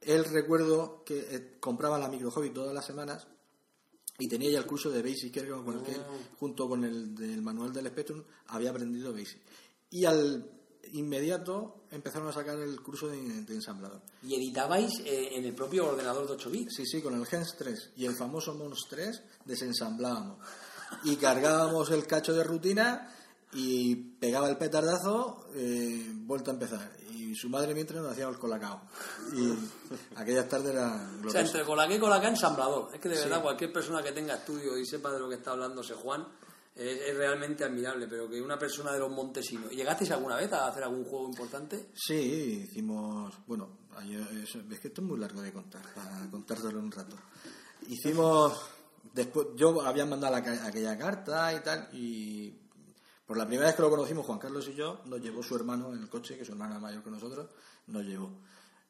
[0.00, 3.26] él recuerdo que eh, compraba la micro hobby todas las semanas
[4.18, 6.02] y tenía ya el curso de Basic, era con el que él,
[6.38, 9.40] junto con el del manual del Spectrum, había aprendido Basic.
[9.90, 10.50] Y al
[10.92, 14.00] inmediato empezaron a sacar el curso de, de ensamblador.
[14.22, 16.74] Y editabais eh, en el propio ordenador de 8 bits.
[16.76, 20.38] Sí, sí, con el Gens 3 y el famoso Mons 3 desensamblábamos.
[21.04, 23.12] Y cargábamos el cacho de rutina
[23.52, 26.92] y pegaba el petardazo, eh, vuelta a empezar.
[27.12, 28.82] Y su madre mientras nos hacíamos el colacao.
[29.34, 29.52] Y
[30.16, 32.94] aquellas tardes eran O sea, entre colaqué y colacá, ensamblador.
[32.94, 35.52] Es que de verdad cualquier persona que tenga estudio y sepa de lo que está
[35.52, 36.26] hablando ese Juan
[36.74, 38.06] es, es realmente admirable.
[38.08, 39.70] Pero que una persona de los montesinos...
[39.70, 41.90] ¿Llegasteis alguna vez a hacer algún juego importante?
[41.94, 43.34] Sí, hicimos.
[43.46, 47.16] Bueno, es, que esto es muy largo de contar, para contártelo un rato.
[47.88, 48.52] Hicimos.
[49.14, 52.65] Después, yo había mandado la aquella carta y tal, y
[53.26, 55.92] por la primera vez que lo conocimos, Juan Carlos y yo, nos llevó su hermano
[55.92, 57.48] en el coche, que su hermana mayor que nosotros,
[57.88, 58.30] nos llevó.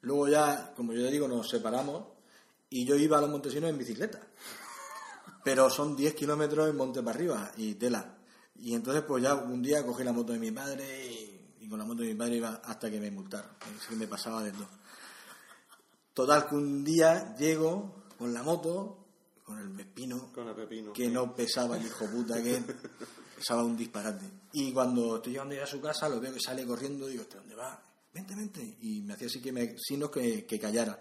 [0.01, 2.05] Luego ya, como yo le digo, nos separamos
[2.69, 4.21] y yo iba a los Montesinos en bicicleta.
[5.43, 8.17] Pero son 10 kilómetros en monte para arriba y tela.
[8.55, 11.79] Y entonces pues ya un día cogí la moto de mi padre y, y con
[11.79, 13.49] la moto de mi padre iba hasta que me multaron.
[13.79, 14.67] Es que me pasaba de todo.
[16.13, 19.05] Total que un día llego con la moto,
[19.43, 20.91] con el pepino, Con el pepino.
[20.93, 22.61] que no pesaba el hijo puta que
[23.37, 24.25] pesaba un disparate.
[24.53, 27.37] Y cuando estoy llegando ya a su casa, lo veo que sale corriendo, digo, ¿este
[27.37, 27.79] dónde va?
[28.11, 28.77] Vente, vente.
[28.81, 30.99] Y me hacía así que me, signos que, que callara.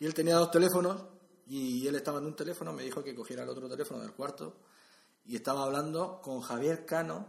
[0.00, 1.00] Y él tenía dos teléfonos,
[1.46, 4.56] y él estaba en un teléfono, me dijo que cogiera el otro teléfono del cuarto,
[5.24, 7.26] y estaba hablando con Javier Cano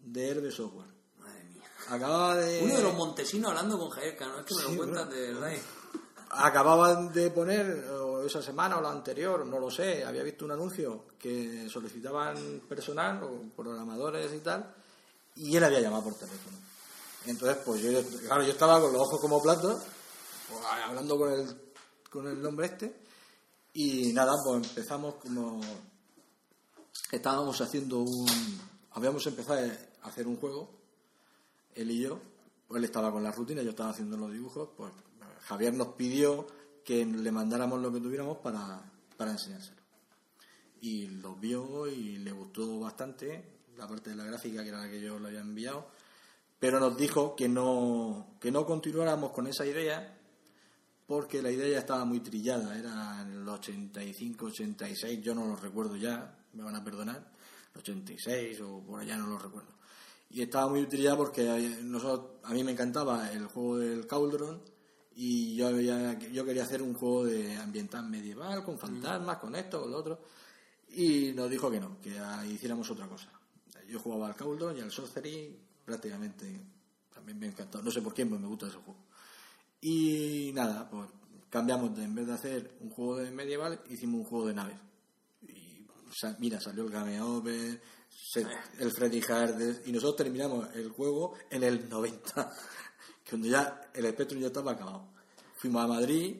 [0.00, 0.88] de Herbe Software.
[1.18, 1.64] Madre mía.
[1.88, 2.62] Acababa de...
[2.62, 4.38] Uno de los montesinos hablando con Javier Cano.
[4.38, 5.10] Es que me lo cuentan bueno.
[5.10, 5.62] de verdad.
[6.30, 7.86] Acababan de poner,
[8.26, 13.22] esa semana o la anterior, no lo sé, había visto un anuncio que solicitaban personal
[13.22, 14.74] o programadores y tal,
[15.36, 16.56] y él había llamado por teléfono.
[17.26, 19.82] Entonces, pues yo, claro, yo estaba con los ojos como platos,
[20.48, 21.72] pues, hablando con el,
[22.10, 22.94] con el nombre este,
[23.74, 25.60] y nada, pues empezamos como.
[27.12, 28.26] Estábamos haciendo un.
[28.92, 29.70] Habíamos empezado
[30.02, 30.68] a hacer un juego,
[31.74, 32.18] él y yo,
[32.66, 34.92] pues él estaba con la rutina, yo estaba haciendo los dibujos, pues
[35.48, 36.46] Javier nos pidió
[36.84, 38.82] que le mandáramos lo que tuviéramos para,
[39.16, 39.80] para enseñárselo.
[40.82, 44.90] Y lo vio y le gustó bastante, la parte de la gráfica que era la
[44.90, 45.88] que yo le había enviado,
[46.58, 50.18] pero nos dijo que no, que no continuáramos con esa idea
[51.06, 55.56] porque la idea ya estaba muy trillada, era en el 85, 86, yo no lo
[55.56, 57.32] recuerdo ya, me van a perdonar,
[57.74, 59.72] 86 o por allá no lo recuerdo.
[60.28, 64.60] Y estaba muy trillada porque a mí me encantaba el juego del Cauldron
[65.20, 69.80] y yo, había- yo quería hacer un juego de ambiental medieval, con fantasmas, con esto,
[69.82, 70.20] con lo otro,
[70.90, 73.28] y nos dijo que no, que ah, hiciéramos otra cosa.
[73.88, 76.46] Yo jugaba al Cauldron y al Sorcery prácticamente,
[77.12, 79.00] también me encantó, no sé por qué, pero me gusta ese juego.
[79.80, 81.08] Y nada, pues
[81.50, 84.76] cambiamos de, en vez de hacer un juego de medieval, hicimos un juego de naves.
[85.48, 88.46] Y sa- mira, salió el Game Over, se-
[88.78, 92.52] el Freddy Hard, y nosotros terminamos el juego en el 90,
[93.28, 95.08] cuando ya el Spectrum ya estaba acabado.
[95.56, 96.36] Fuimos a Madrid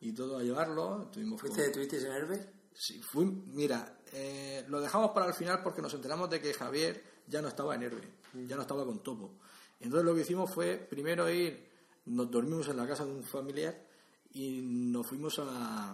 [0.00, 2.52] y todo a llevarlo, estuvimos con- ¿Fuiste, ¿Tuvisteis en Herbe?
[2.74, 7.02] Sí, fui- mira, eh, lo dejamos para el final porque nos enteramos de que Javier
[7.26, 8.08] ya no estaba en Herbe,
[8.46, 9.38] ya no estaba con Topo.
[9.80, 11.68] Entonces lo que hicimos fue primero ir,
[12.06, 13.86] nos dormimos en la casa de un familiar
[14.32, 15.90] y nos fuimos a,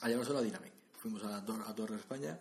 [0.00, 0.72] a llevárselo a Dynamic.
[0.98, 2.38] Fuimos a, la a Torre España.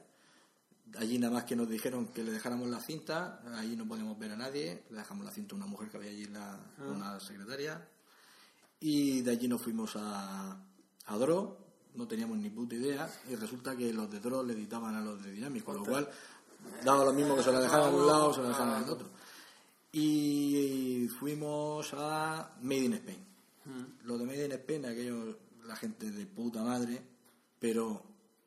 [0.97, 4.31] Allí nada más que nos dijeron que le dejáramos la cinta, allí no podíamos ver
[4.31, 7.87] a nadie, le dejamos la cinta a una mujer que había allí, la, una secretaria,
[8.79, 10.57] y de allí nos fuimos a,
[11.05, 11.57] a Dro,
[11.95, 15.23] no teníamos ni puta idea, y resulta que los de Dro le editaban a los
[15.23, 16.09] de Dynamic, con lo cual
[16.83, 18.89] daba lo mismo que se la dejaran a un lado o se la dejaran al
[18.89, 19.09] otro.
[19.93, 23.25] Y fuimos a Made in Spain.
[24.03, 27.01] Lo de Made in Spain, aquello, la gente de puta madre,
[27.59, 28.01] pero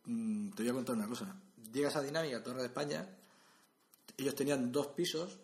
[0.07, 1.35] mm, te voy a contar una cosa.
[1.73, 3.09] Llegas a Dinámica, Torre de España,
[4.17, 5.39] ellos tenían dos pisos,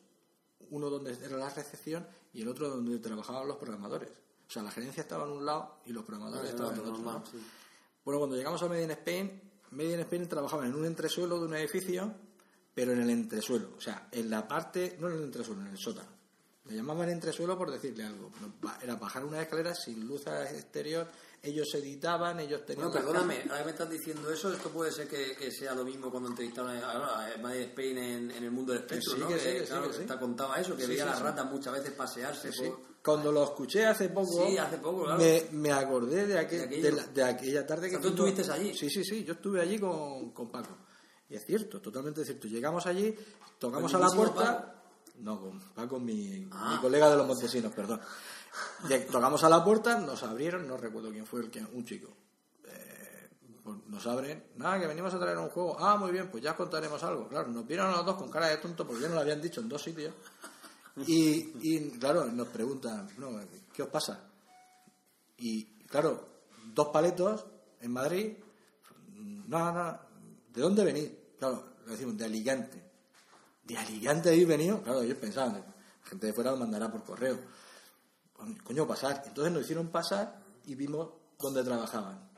[0.71, 4.11] uno donde era la recepción y el otro donde trabajaban los programadores.
[4.49, 7.05] O sea, la gerencia estaba en un lado y los programadores estaban en el otro
[7.05, 7.23] lado.
[8.05, 9.43] Bueno, cuando llegamos a Made in Spain,
[9.73, 12.13] Made in Spain trabajaban en un entresuelo de un edificio,
[12.75, 13.71] pero en el entresuelo.
[13.77, 16.21] O sea, en la parte, no en el entresuelo, en el sótano.
[16.65, 18.31] Me llamaban entresuelo por decirle algo.
[18.83, 21.09] Era bajar una escalera sin luz exterior.
[21.43, 22.91] Ellos editaban, ellos tenían.
[22.91, 26.11] Bueno, perdóname, ahora me estás diciendo eso, esto puede ser que, que sea lo mismo
[26.11, 29.29] cuando entrevistaron a, a Spain en, en el mundo del espectro, sí, ¿no?
[29.29, 30.05] que sí, que sí, claro, que sí.
[30.05, 32.65] te contaba eso, que veía a las ratas muchas veces pasearse Sí.
[32.69, 32.91] por...
[33.03, 35.19] Cuando lo escuché hace poco, Sí, hace poco, claro.
[35.19, 36.83] me, me acordé de, aquel- De aquello.
[36.83, 38.75] de, la- de aquella tarde O sea, que ¿tú fuimos- estuviste allí?
[38.77, 40.77] Sí, sí, sí, yo estuve allí con, con Paco.
[41.31, 42.49] Y es cierto, totalmente cierto.
[42.49, 43.15] Llegamos allí,
[43.59, 44.75] tocamos ¿Con a la puerta.
[45.21, 46.73] No, con Paco, mi, Ah.
[46.75, 47.99] mi colega de los Montesinos, perdón.
[49.11, 52.09] Tocamos a la puerta, nos abrieron, no recuerdo quién fue el que, un chico.
[52.67, 53.29] Eh,
[53.63, 55.77] pues nos abren, nada, que venimos a traer un juego.
[55.79, 57.29] Ah, muy bien, pues ya os contaremos algo.
[57.29, 59.61] Claro, nos vieron los dos con cara de tonto porque ya nos lo habían dicho
[59.61, 60.15] en dos sitios.
[61.07, 63.41] Y, claro, nos preguntan, no,
[63.73, 64.29] ¿qué os pasa?
[65.39, 66.29] Y claro,
[66.75, 67.47] dos paletos
[67.81, 68.33] en Madrid,
[69.47, 70.09] nada, nada,
[70.53, 71.11] ¿de dónde venís?
[71.39, 72.83] Claro, le decimos, de Alicante.
[73.65, 74.83] ¿De Alicante habéis venido?
[74.83, 77.39] Claro, ellos pensaban, la gente de fuera lo mandará por correo.
[78.65, 79.23] Coño, pasar.
[79.27, 82.29] Entonces nos hicieron pasar y vimos dónde trabajaban.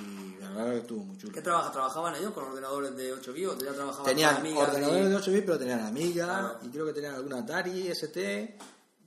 [0.00, 1.32] Y la verdad que estuvo muy chulo.
[1.34, 1.70] ¿Qué trabaja?
[1.72, 5.08] ¿Trabajaban ellos con ordenadores de 8 bits o ya trabajaban Tenían con amigas ordenadores y-
[5.10, 6.58] de 8 bits, pero tenían Amiga Claro.
[6.62, 8.58] y creo que tenían alguna Atari, ST.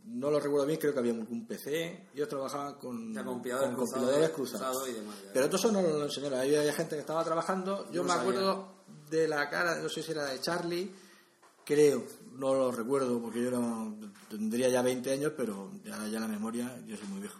[0.07, 2.09] No lo recuerdo bien, creo que había algún PC.
[2.13, 4.67] Ellos trabajaban con, Ya, con compiladores con cruzados, compiladores cruzados.
[4.77, 5.33] cruzados y demás, ya.
[5.33, 6.39] Pero todo eso no lo enseñaron.
[6.39, 7.85] Había gente que estaba trabajando.
[7.91, 8.21] Yo No me sabía.
[8.21, 8.67] acuerdo
[9.09, 10.91] de la cara, no sé si era de Charlie,
[11.65, 12.03] creo,
[12.37, 13.91] no lo recuerdo porque yo era-
[14.29, 17.39] tendría ya 20 años, pero ya, ya la memoria, yo soy muy viejo.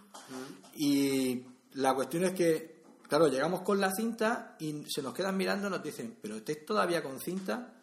[0.76, 1.42] Y
[1.74, 5.70] la cuestión es que, claro, llegamos con la cinta y se nos quedan mirando y
[5.70, 7.74] nos dicen, pero estáis todavía con cinta,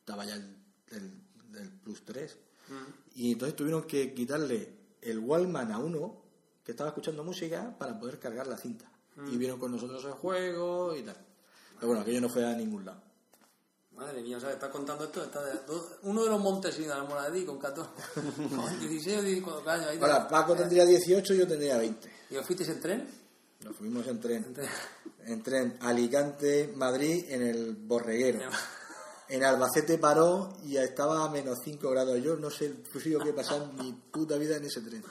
[0.00, 0.56] estaba ya el,
[0.90, 1.20] el-
[1.58, 2.36] el Plus 3.
[3.14, 6.22] Y entonces tuvieron que quitarle el Wallman a uno
[6.64, 8.90] que estaba escuchando música para poder cargar la cinta.
[9.32, 11.16] Y vieron con nosotros el juego y tal.
[11.76, 13.00] Pero bueno, aquello no fue a ningún lado.
[13.96, 15.24] Madre mía, o sea, estás contando esto.
[15.24, 15.58] está de-
[16.02, 16.96] uno de los montesinos
[17.32, 17.90] de ti con 14,
[18.54, 19.86] con 16 o 14 años.
[19.88, 22.12] Ahí Ahora, Paco tendría 18 y yo tendría 20.
[22.30, 23.08] ¿Y os fuisteis en tren?
[23.64, 24.52] Nos fuimos en tren.
[24.54, 24.68] tren.
[25.24, 28.40] En tren Alicante, Madrid, en el Borreguero.
[29.28, 32.22] En Albacete paró y estaba a menos 5 grados.
[32.22, 32.82] Yo no sé el
[33.24, 35.02] que pasaba en mi puta vida en ese tren.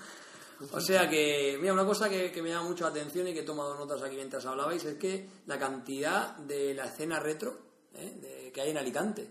[0.72, 3.42] O sea que, mira, una cosa que, que me llama mucho la atención y que
[3.42, 7.65] he tomado notas aquí mientras hablabais es que la cantidad de la escena retro
[7.98, 8.18] ¿eh?
[8.22, 9.28] de- que hay en Alicante.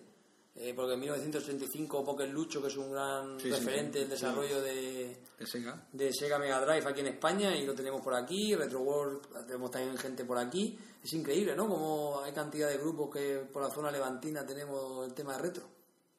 [0.57, 3.99] Eh, porque en 1985 Poker Lucho, que es un gran Sí, sí, referente sí.
[4.01, 5.85] del desarrollo de, De Sega.
[5.93, 9.73] de Sega Mega Drive aquí en España y lo tenemos por aquí, Retro World tenemos
[9.73, 10.79] también gente por aquí.
[11.03, 11.67] Es increíble, ¿no?
[11.69, 15.65] Como hay cantidad de grupos que por la zona levantina tenemos el tema de retro.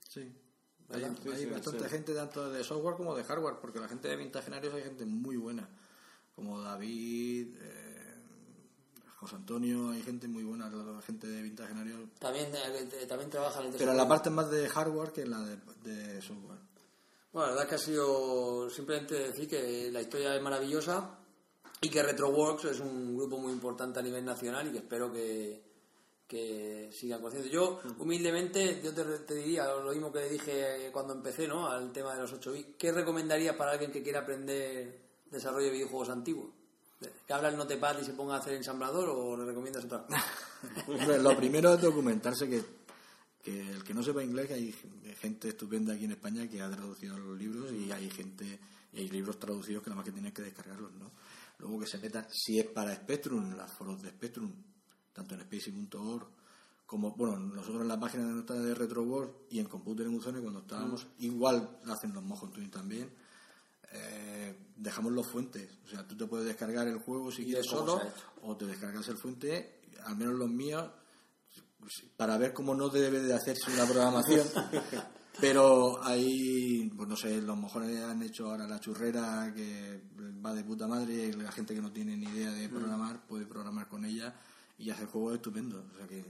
[0.10, 0.20] Sí.
[0.90, 1.18] Hay, ¿Verdad?
[1.34, 1.90] hay sí, bastante sí.
[1.90, 5.38] gente tanto de software como de hardware, porque la gente de Vintagenarios hay gente muy
[5.38, 5.68] buena,
[6.36, 7.85] como David, eh,
[9.26, 13.74] José Antonio, hay gente muy buena, la gente de Vintagenarios, También, eh, también trabaja en
[13.74, 16.60] el pero la parte más de hardware que en la de, de software.
[17.34, 21.18] Bueno, la verdad es que ha sido simplemente decir que la historia es maravillosa
[21.82, 25.64] y que Retroworks es un grupo muy importante a nivel nacional y que espero que,
[26.28, 27.50] que sigan creciendo.
[27.50, 31.68] Yo, humildemente, yo te, te diría lo mismo que dije cuando empecé ¿no?
[31.68, 32.76] al tema de los 8 bits.
[32.78, 35.02] ¿Qué recomendarías para alguien que quiera aprender
[35.32, 36.52] desarrollo de videojuegos antiguos?
[37.00, 40.06] ¿Que habla el notepad y se ponga a hacer ensamblador o le recomiendas otra
[41.22, 42.64] Lo primero es documentarse que,
[43.44, 44.76] que el que no sepa inglés, que hay
[45.20, 48.60] gente estupenda aquí en España que ha traducido los libros y hay gente
[48.94, 51.12] y hay libros traducidos que nada más que tienen que descargarlos, ¿no?
[51.60, 54.52] Luego que se metan, si es para Spectrum, en las foros de Spectrum,
[55.14, 56.28] tanto en spacey.org
[56.86, 60.60] como, bueno, nosotros en la página de nuestra de RetroWorld y en Computer Emulsiones cuando
[60.60, 63.10] estábamos, igual hacen los Twin también,
[63.96, 65.70] eh, dejamos los fuentes.
[65.86, 68.02] O sea, tú te puedes descargar el juego si quieres solo
[68.42, 70.90] o te descargas el fuente, al menos los míos,
[72.18, 74.48] para ver cómo no debe de hacerse una programación.
[75.40, 80.02] Pero ahí, pues no sé, los mojones han hecho ahora la churrera que
[80.46, 83.46] va de puta madre y la gente que no tiene ni idea de programar puede
[83.46, 84.34] programar con ella
[84.78, 85.84] y hace juegos estupendos.
[85.94, 86.24] O sea que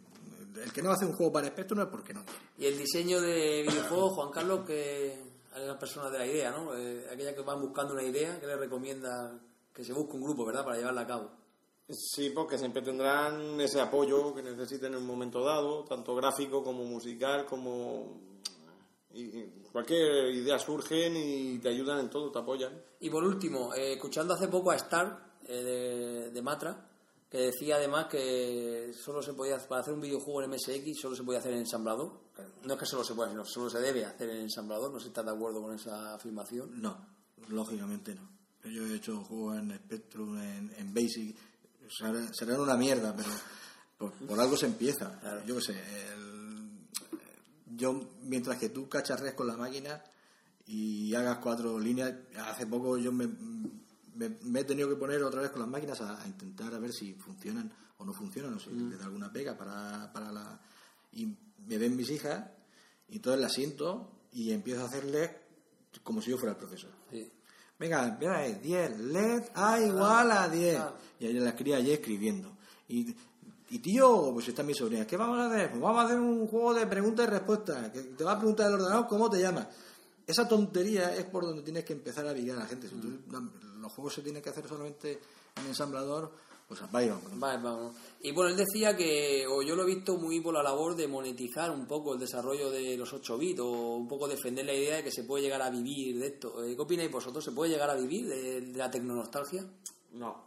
[0.63, 2.23] el que no hace un juego para Spectrum es porque no.
[2.57, 6.75] Y el diseño de videojuegos, Juan Carlos, que las personas de la idea, ¿no?
[6.75, 9.39] Eh, aquellas que van buscando una idea, que le recomienda
[9.73, 11.31] que se busque un grupo, ¿verdad?, para llevarla a cabo.
[11.89, 16.83] Sí, porque siempre tendrán ese apoyo que necesiten en un momento dado, tanto gráfico como
[16.83, 18.21] musical, como...
[19.13, 22.81] y cualquier idea surgen y te ayudan en todo, te apoyan.
[22.99, 26.89] Y por último, eh, escuchando hace poco a Star eh, de, de Matra,
[27.35, 31.23] que decía además que solo se podía, para hacer un videojuego en MSX, solo se
[31.23, 32.11] podía hacer en ensamblador.
[32.63, 34.91] No es que solo se pueda, sino solo se debe hacer en ensamblador.
[34.91, 36.81] No sé si estás de acuerdo con esa afirmación.
[36.81, 36.97] No,
[37.49, 38.29] lógicamente no.
[38.69, 41.35] Yo he hecho juegos en Spectrum, en, en Basic,
[41.89, 43.29] será- serán una mierda, pero
[43.97, 45.19] por, por algo se empieza.
[45.45, 45.73] Yo qué sé,
[46.13, 46.69] el-
[47.75, 50.01] yo mientras que tú cacharreas con la máquina
[50.67, 52.13] y hagas cuatro líneas.
[52.37, 53.27] Hace poco yo me,
[54.15, 56.79] me- me he tenido que poner otra vez con las máquinas a, a intentar a
[56.79, 60.59] ver si funcionan o no funcionan, o si le da alguna pega para, para la...
[61.13, 61.25] Y
[61.67, 62.45] me ven mis hijas,
[63.07, 65.31] y entonces las siento y empiezo a hacerles
[66.03, 66.89] como si yo fuera el profesor.
[67.09, 67.31] Sí.
[67.79, 70.75] Venga, mira, ahí, 10, LED A igual a 10.
[70.75, 70.95] claro.
[71.19, 72.51] Y ahí las cría allí escribiendo.
[72.89, 73.15] Y,
[73.69, 75.69] y tío, pues está mi sobrina, ¿qué vamos a hacer?
[75.71, 77.89] Pues vamos a hacer un juego de preguntas y respuestas.
[77.91, 79.67] Que te va a preguntar el ordenador cómo te llamas.
[80.27, 82.87] Esa tontería es por donde tienes que empezar a vigar a la gente.
[82.89, 83.19] Si tú-
[83.85, 85.19] los juegos se tienen que hacer solamente
[85.55, 86.31] en ensamblador,
[86.67, 87.15] pues vaya.
[87.35, 87.95] Vale, vamos.
[88.21, 91.07] Y bueno, él decía que, o yo lo he visto muy por la labor de
[91.07, 94.97] monetizar un poco el desarrollo de los 8 bits, o un poco defender la idea
[94.97, 96.63] de que se puede llegar a vivir de esto.
[96.63, 97.43] Eh, ¿Qué opináis vosotros?
[97.43, 99.63] ¿Se puede llegar a vivir de, de la tecnonostalgia?
[100.13, 100.43] No,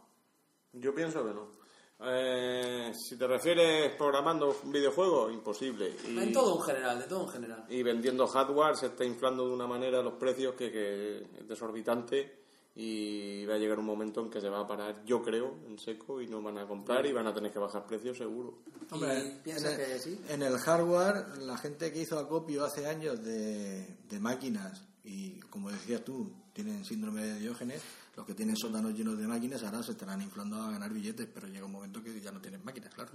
[0.73, 1.59] yo pienso que no.
[2.01, 5.95] Eh, si te refieres programando un videojuego, imposible.
[6.07, 7.65] Y, En todo en general, de todo en general.
[7.69, 12.39] y vendiendo hardware se está inflando de una manera los precios que, que es desorbitante
[12.75, 15.77] y va a llegar un momento en que se va a parar, yo creo, en
[15.79, 18.59] seco y no van a comprar y van a tener que bajar precios seguro.
[18.93, 20.21] ¿Y piensas en el, que sí?
[20.29, 25.71] en el hardware, la gente que hizo acopio hace años de, de máquinas y, como
[25.71, 27.81] decías tú, tienen síndrome de Diógenes,
[28.15, 31.47] los que tienen sótanos llenos de máquinas ahora se estarán inflando a ganar billetes, pero
[31.47, 33.11] llega un momento que ya no tienen máquinas, claro.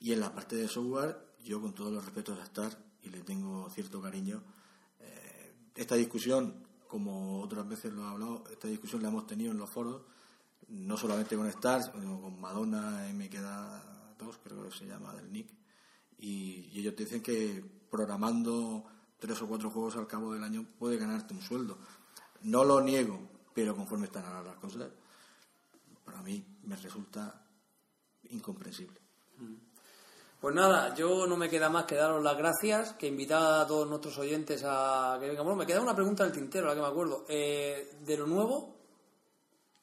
[0.00, 3.20] Y en la parte de software, yo con todos los respetos a Star, y le
[3.20, 4.42] tengo cierto cariño,
[5.00, 9.56] eh, esta discusión, como otras veces lo he hablado, esta discusión la hemos tenido en
[9.56, 10.02] los foros,
[10.68, 15.14] no solamente con Stars, sino con Madonna, y me queda dos, creo que se llama,
[15.14, 15.48] del Nick.
[16.18, 18.84] Y, ellos te dicen que programando
[19.18, 21.78] tres o cuatro juegos al cabo del año puede ganarte un sueldo.
[22.42, 23.18] No lo niego,
[23.54, 24.90] pero conforme están ahora las cosas,
[26.04, 27.42] para mí me resulta
[28.28, 29.00] incomprensible.
[30.42, 33.88] Pues nada, yo no me queda más que daros las gracias, que invitar a todos
[33.88, 35.44] nuestros oyentes a que vengan.
[35.44, 37.24] Bueno, me queda una pregunta del tintero, la que me acuerdo.
[37.28, 38.76] Eh, de lo nuevo,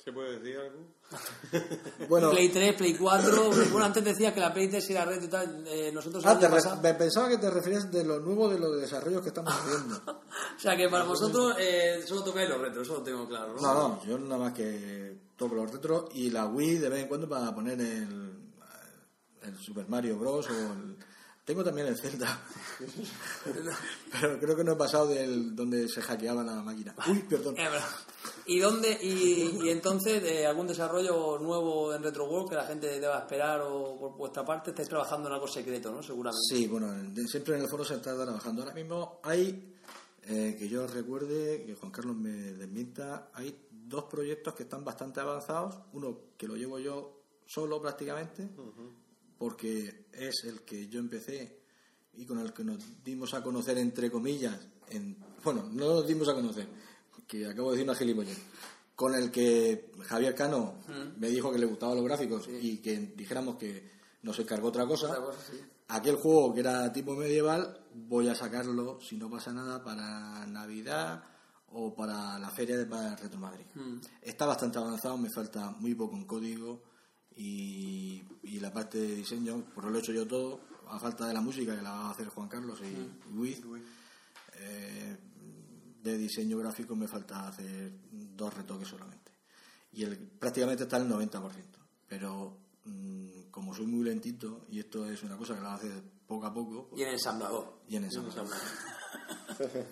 [0.03, 0.79] ¿Se puede decir algo?
[2.09, 3.51] Bueno, Play 3, Play 4.
[3.71, 5.63] bueno, antes decías que la Play 3 era red y tal.
[5.67, 8.49] eh, nosotros ah, año te re- pasado- me pensaba que te referías de lo nuevo
[8.49, 10.01] de los desarrollos que estamos haciendo.
[10.57, 13.61] O sea que para vosotros eh, solo tocáis los retros, eso lo tengo claro, ¿no?
[13.61, 17.07] No, no, yo nada más que toco los retros y la Wii de vez en
[17.07, 18.28] cuando para poner el
[19.69, 20.49] Super Mario Bros.
[20.49, 20.97] o el...
[21.45, 22.41] Tengo también el Zelda.
[24.11, 26.95] Pero creo que no he pasado del donde se hackeaba la máquina.
[27.07, 27.55] Uy, perdón.
[28.45, 28.97] ¿Y dónde?
[29.01, 33.97] Y, y entonces, de algún desarrollo nuevo en RetroWorld que la gente deba esperar o
[33.99, 36.03] por vuestra parte estáis trabajando en algo secreto, ¿no?
[36.03, 36.47] Seguramente.
[36.49, 36.91] Sí, bueno,
[37.27, 38.63] siempre en el foro se está trabajando.
[38.63, 39.75] Ahora mismo hay,
[40.23, 45.19] eh, que yo recuerde, que Juan Carlos me desmienta, hay dos proyectos que están bastante
[45.19, 45.79] avanzados.
[45.93, 48.47] Uno que lo llevo yo solo prácticamente,
[49.39, 51.61] porque es el que yo empecé
[52.13, 54.59] y con el que nos dimos a conocer, entre comillas,
[54.89, 56.67] en, bueno, no nos dimos a conocer,
[57.25, 58.37] que acabo de decir una gilipollez,
[58.95, 60.75] con el que Javier Cano
[61.17, 63.89] me dijo que le gustaban los gráficos y que dijéramos que
[64.23, 65.07] nos encargó otra cosa.
[65.07, 65.57] Otra cosa, sí.
[65.87, 71.23] Aquel juego que era tipo medieval, voy a sacarlo, si no pasa nada, para Navidad
[71.69, 73.65] o para la feria de Retro Madrid.
[74.21, 76.88] Está bastante avanzado, me falta muy poco en código
[77.39, 80.59] y, y la parte de diseño, pues lo he hecho yo todo,
[80.89, 83.61] a falta de la música que la va a hacer Juan Carlos y Luis.
[84.55, 85.17] Eh,
[86.03, 89.31] de diseño gráfico me falta hacer dos retoques solamente.
[89.93, 91.41] Y el, prácticamente está el 90%.
[92.07, 95.89] Pero mm, como soy muy lentito, y esto es una cosa que la hace
[96.27, 97.79] poco a poco, pues, Y en ensamblador.
[97.87, 98.47] y en ensamblador.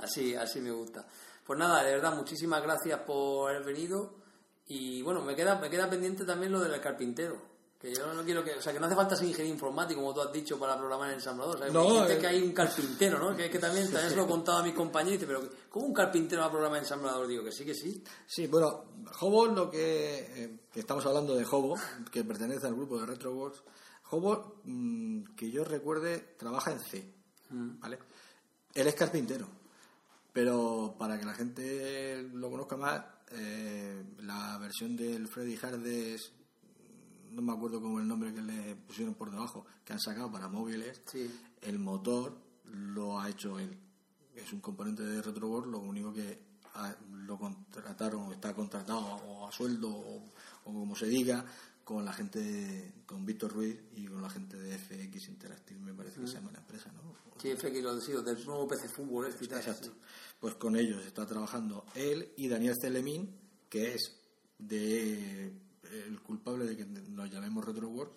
[0.00, 1.06] Así, así me gusta.
[1.46, 4.23] Pues nada, de verdad, muchísimas gracias por haber venido.
[4.66, 7.54] Y bueno, me queda, me queda pendiente también lo del carpintero.
[7.78, 8.54] Que yo no quiero que.
[8.54, 11.10] O sea, que no hace falta ser ingeniero informático, como tú has dicho, para programar
[11.10, 11.56] en ensamblador.
[11.56, 12.18] O sea, No, eh.
[12.18, 13.36] que hay un carpintero, ¿no?
[13.36, 15.22] Que, que también, también se lo he contado a mis compañeros.
[15.26, 17.26] Pero, ¿cómo un carpintero va a programar en ensamblador?
[17.26, 18.02] Digo que sí, que sí.
[18.26, 18.84] Sí, bueno,
[19.20, 21.76] Hobo, lo que, eh, que estamos hablando de Hobo,
[22.10, 23.62] que pertenece al grupo de RetroWorks,
[24.12, 27.12] Hobo, mm, que yo recuerde, trabaja en C,
[27.50, 27.98] ¿vale?
[28.72, 29.46] Él es carpintero,
[30.32, 36.32] pero para que la gente lo conozca más, eh, la versión del Freddy Hardes,
[37.32, 40.48] no me acuerdo cómo el nombre que le pusieron por debajo, que han sacado para
[40.48, 41.30] móviles, Sí.
[41.62, 43.76] el motor lo ha hecho él.
[44.34, 46.38] Es un componente de RetroWorld, lo único que
[46.74, 50.16] ha- lo contrataron, está contratado o a sueldo o,
[50.64, 51.44] o como se diga,
[51.84, 56.20] con la gente, con Víctor Ruiz y con la gente de FX Interactive, me parece
[56.20, 57.14] que se llama la empresa, ¿no?
[57.40, 59.58] Sí, FX lo decido, del nuevo PC Fútbol este y tal.
[59.58, 59.88] Exacto.
[59.88, 60.00] sí.
[60.40, 63.34] Pues con ellos está trabajando él y Daniel Celemín,
[63.68, 64.16] que es
[64.58, 65.52] de
[65.92, 68.12] el culpable de que nos llamemos RetroWorld,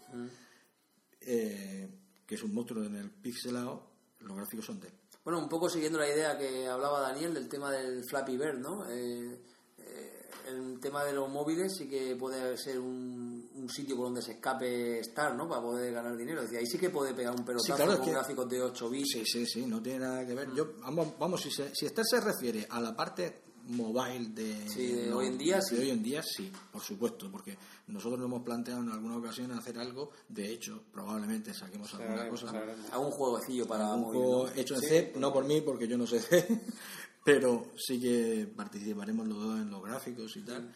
[1.21, 1.89] eh,
[2.25, 4.93] que es un monstruo en el pixelado, los gráficos son de él.
[5.23, 8.89] Bueno, un poco siguiendo la idea que hablaba Daniel del tema del Flappy Bird, ¿no?
[8.89, 9.41] Eh,
[9.79, 13.26] eh, el tema de los móviles sí que puede ser un,
[13.57, 15.47] un sitio por donde se escape estar, ¿no?
[15.49, 16.41] Para poder ganar dinero.
[16.41, 18.89] Decir, ahí sí que puede pegar un pelotazo claro, es con que- gráficos de 8
[18.89, 19.09] bits.
[19.13, 20.53] Sí, sí, sí, no tiene nada que ver.
[20.53, 24.87] Yo, vamos, vamos si, se, si este se refiere a la parte mobile de, Sí,
[24.93, 25.75] de hoy en día, de sí.
[25.75, 29.77] hoy en día, sí, por supuesto, porque nosotros nos hemos planteado en alguna ocasión hacer
[29.77, 32.85] algo, de hecho, probablemente saquemos alguna cosa, se haremos.
[32.93, 35.97] Algún jueguecillo para un móvil, juego hecho en Sí, C, no por mí, porque yo
[35.97, 36.47] no sé C,
[37.25, 40.71] pero sí que participaremos los dos en los gráficos y tal,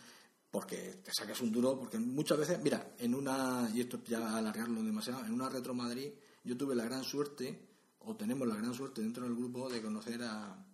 [0.51, 4.83] porque te sacas un duro, porque muchas veces, mira, en una, y esto ya alargarlo
[4.83, 6.11] demasiado, en una Retro Madrid
[6.43, 10.21] yo tuve la gran suerte, o tenemos la gran suerte dentro del grupo, de conocer
[10.23, 10.65] a,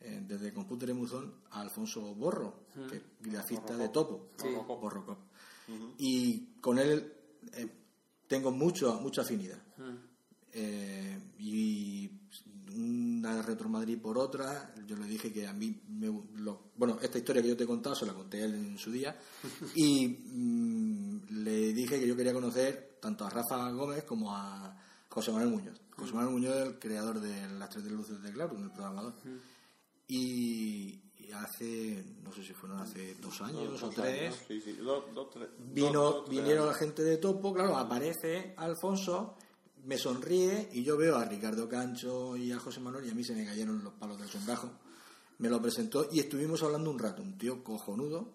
[0.00, 4.80] eh, desde Computer Emuzón, a Alfonso Borro, que es grafista de Topo, Borrocop.
[4.80, 5.18] Borrocop.
[5.98, 7.12] Y con él
[7.52, 7.68] eh,
[8.26, 9.62] tengo mucho, mucha afinidad.
[10.52, 12.10] Eh, y
[12.76, 17.18] una Retro Madrid por otra, yo le dije que a mí, me, lo- bueno, esta
[17.18, 19.16] historia que yo te he contado se la conté a él en su día,
[19.74, 24.76] y mm, le dije que yo quería conocer tanto a Rafa Gómez como a
[25.08, 25.80] José Manuel Muñoz.
[25.96, 29.14] José Manuel Muñoz es el creador de Las Tres de Luces de Claro, el programador.
[30.08, 34.60] Y, y hace, no sé si fueron hace dos años o Dos tres, años, Sí,
[34.60, 35.48] sí, dos, dos, tres.
[35.58, 39.36] Vino, dos, dos, tres vinieron la gente de Topo, claro, aparece Alfonso,
[39.84, 43.24] me sonríe y yo veo a Ricardo Cancho y a José Manuel y a mí
[43.24, 44.70] se me cayeron los palos del sombrajo.
[45.38, 48.34] Me lo presentó y estuvimos hablando un rato, un tío cojonudo,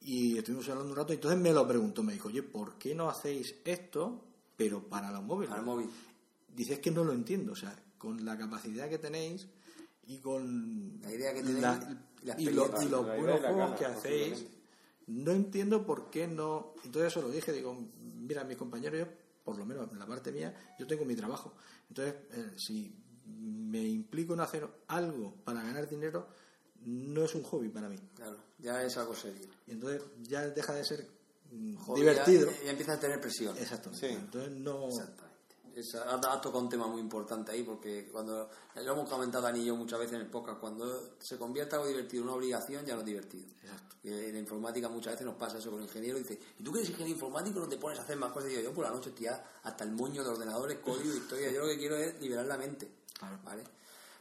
[0.00, 2.94] y estuvimos hablando un rato y entonces me lo preguntó, me dijo, oye, ¿por qué
[2.94, 4.24] no hacéis esto,
[4.56, 5.50] pero para los móviles?
[5.50, 5.90] Para el móvil.
[6.54, 9.46] Dice, es que no lo entiendo, o sea, con la capacidad que tenéis
[10.06, 13.56] y con La idea que tenéis la- y la y, lo- y los buenos juegos
[13.56, 14.44] gana, que hacéis,
[15.08, 16.74] no entiendo por qué no.
[16.84, 17.76] Entonces eso lo dije, digo,
[18.20, 19.06] mira, mis compañeros, yo,
[19.44, 21.54] por lo menos en la parte mía, yo tengo mi trabajo.
[21.88, 22.94] Entonces, eh, si
[23.26, 26.28] me implico en hacer algo para ganar dinero,
[26.84, 27.98] no es un hobby para mí.
[28.14, 29.48] Claro, ya es algo serio.
[29.66, 31.06] Y entonces ya deja de ser
[31.50, 32.50] mm, divertido.
[32.50, 33.56] Ya, ya empieza a tener presión.
[33.92, 34.06] Sí.
[34.06, 34.88] Entonces no.
[35.74, 39.64] Es, has tocado un tema muy importante ahí porque cuando lo hemos comentado Dani y
[39.66, 42.94] yo muchas veces en el podcast, cuando se convierte algo divertido en una obligación ya
[42.94, 43.46] no es divertido.
[43.62, 43.96] Exacto.
[44.02, 46.72] Y en la informática muchas veces nos pasa eso con el ingeniero dice, ¿y tú
[46.72, 48.50] que eres ingeniero informático no te pones a hacer más cosas?
[48.50, 51.60] Y digo, yo por la noche tía hasta el moño de ordenadores, código, historia, yo
[51.60, 52.90] lo que quiero es liberar la mente.
[53.18, 53.38] Claro.
[53.44, 53.64] ¿Vale?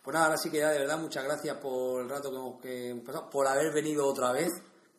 [0.01, 2.61] Pues nada, ahora sí que ya de verdad muchas gracias por el rato que hemos,
[2.61, 4.51] que hemos pasado, por haber venido otra vez,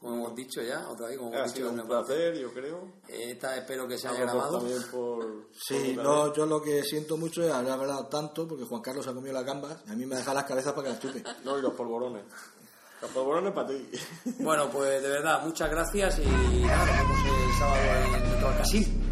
[0.02, 2.52] como hemos dicho ya, otra vez, como Ha hemos dicho sido un la- placer, yo
[2.52, 2.92] creo.
[3.08, 4.58] Esta espero que se haya grabado.
[4.58, 8.64] También por, Sí, por no, yo lo que siento mucho es haber hablado tanto porque
[8.64, 10.92] Juan Carlos ha comido las gambas y a mí me deja las cabezas para que
[10.94, 11.22] las chupe.
[11.44, 12.24] No, y los polvorones.
[13.00, 13.88] Los polvorones para ti.
[14.40, 16.26] Bueno, pues de verdad, muchas gracias y
[16.64, 19.11] nada, nos vemos el sábado en Metro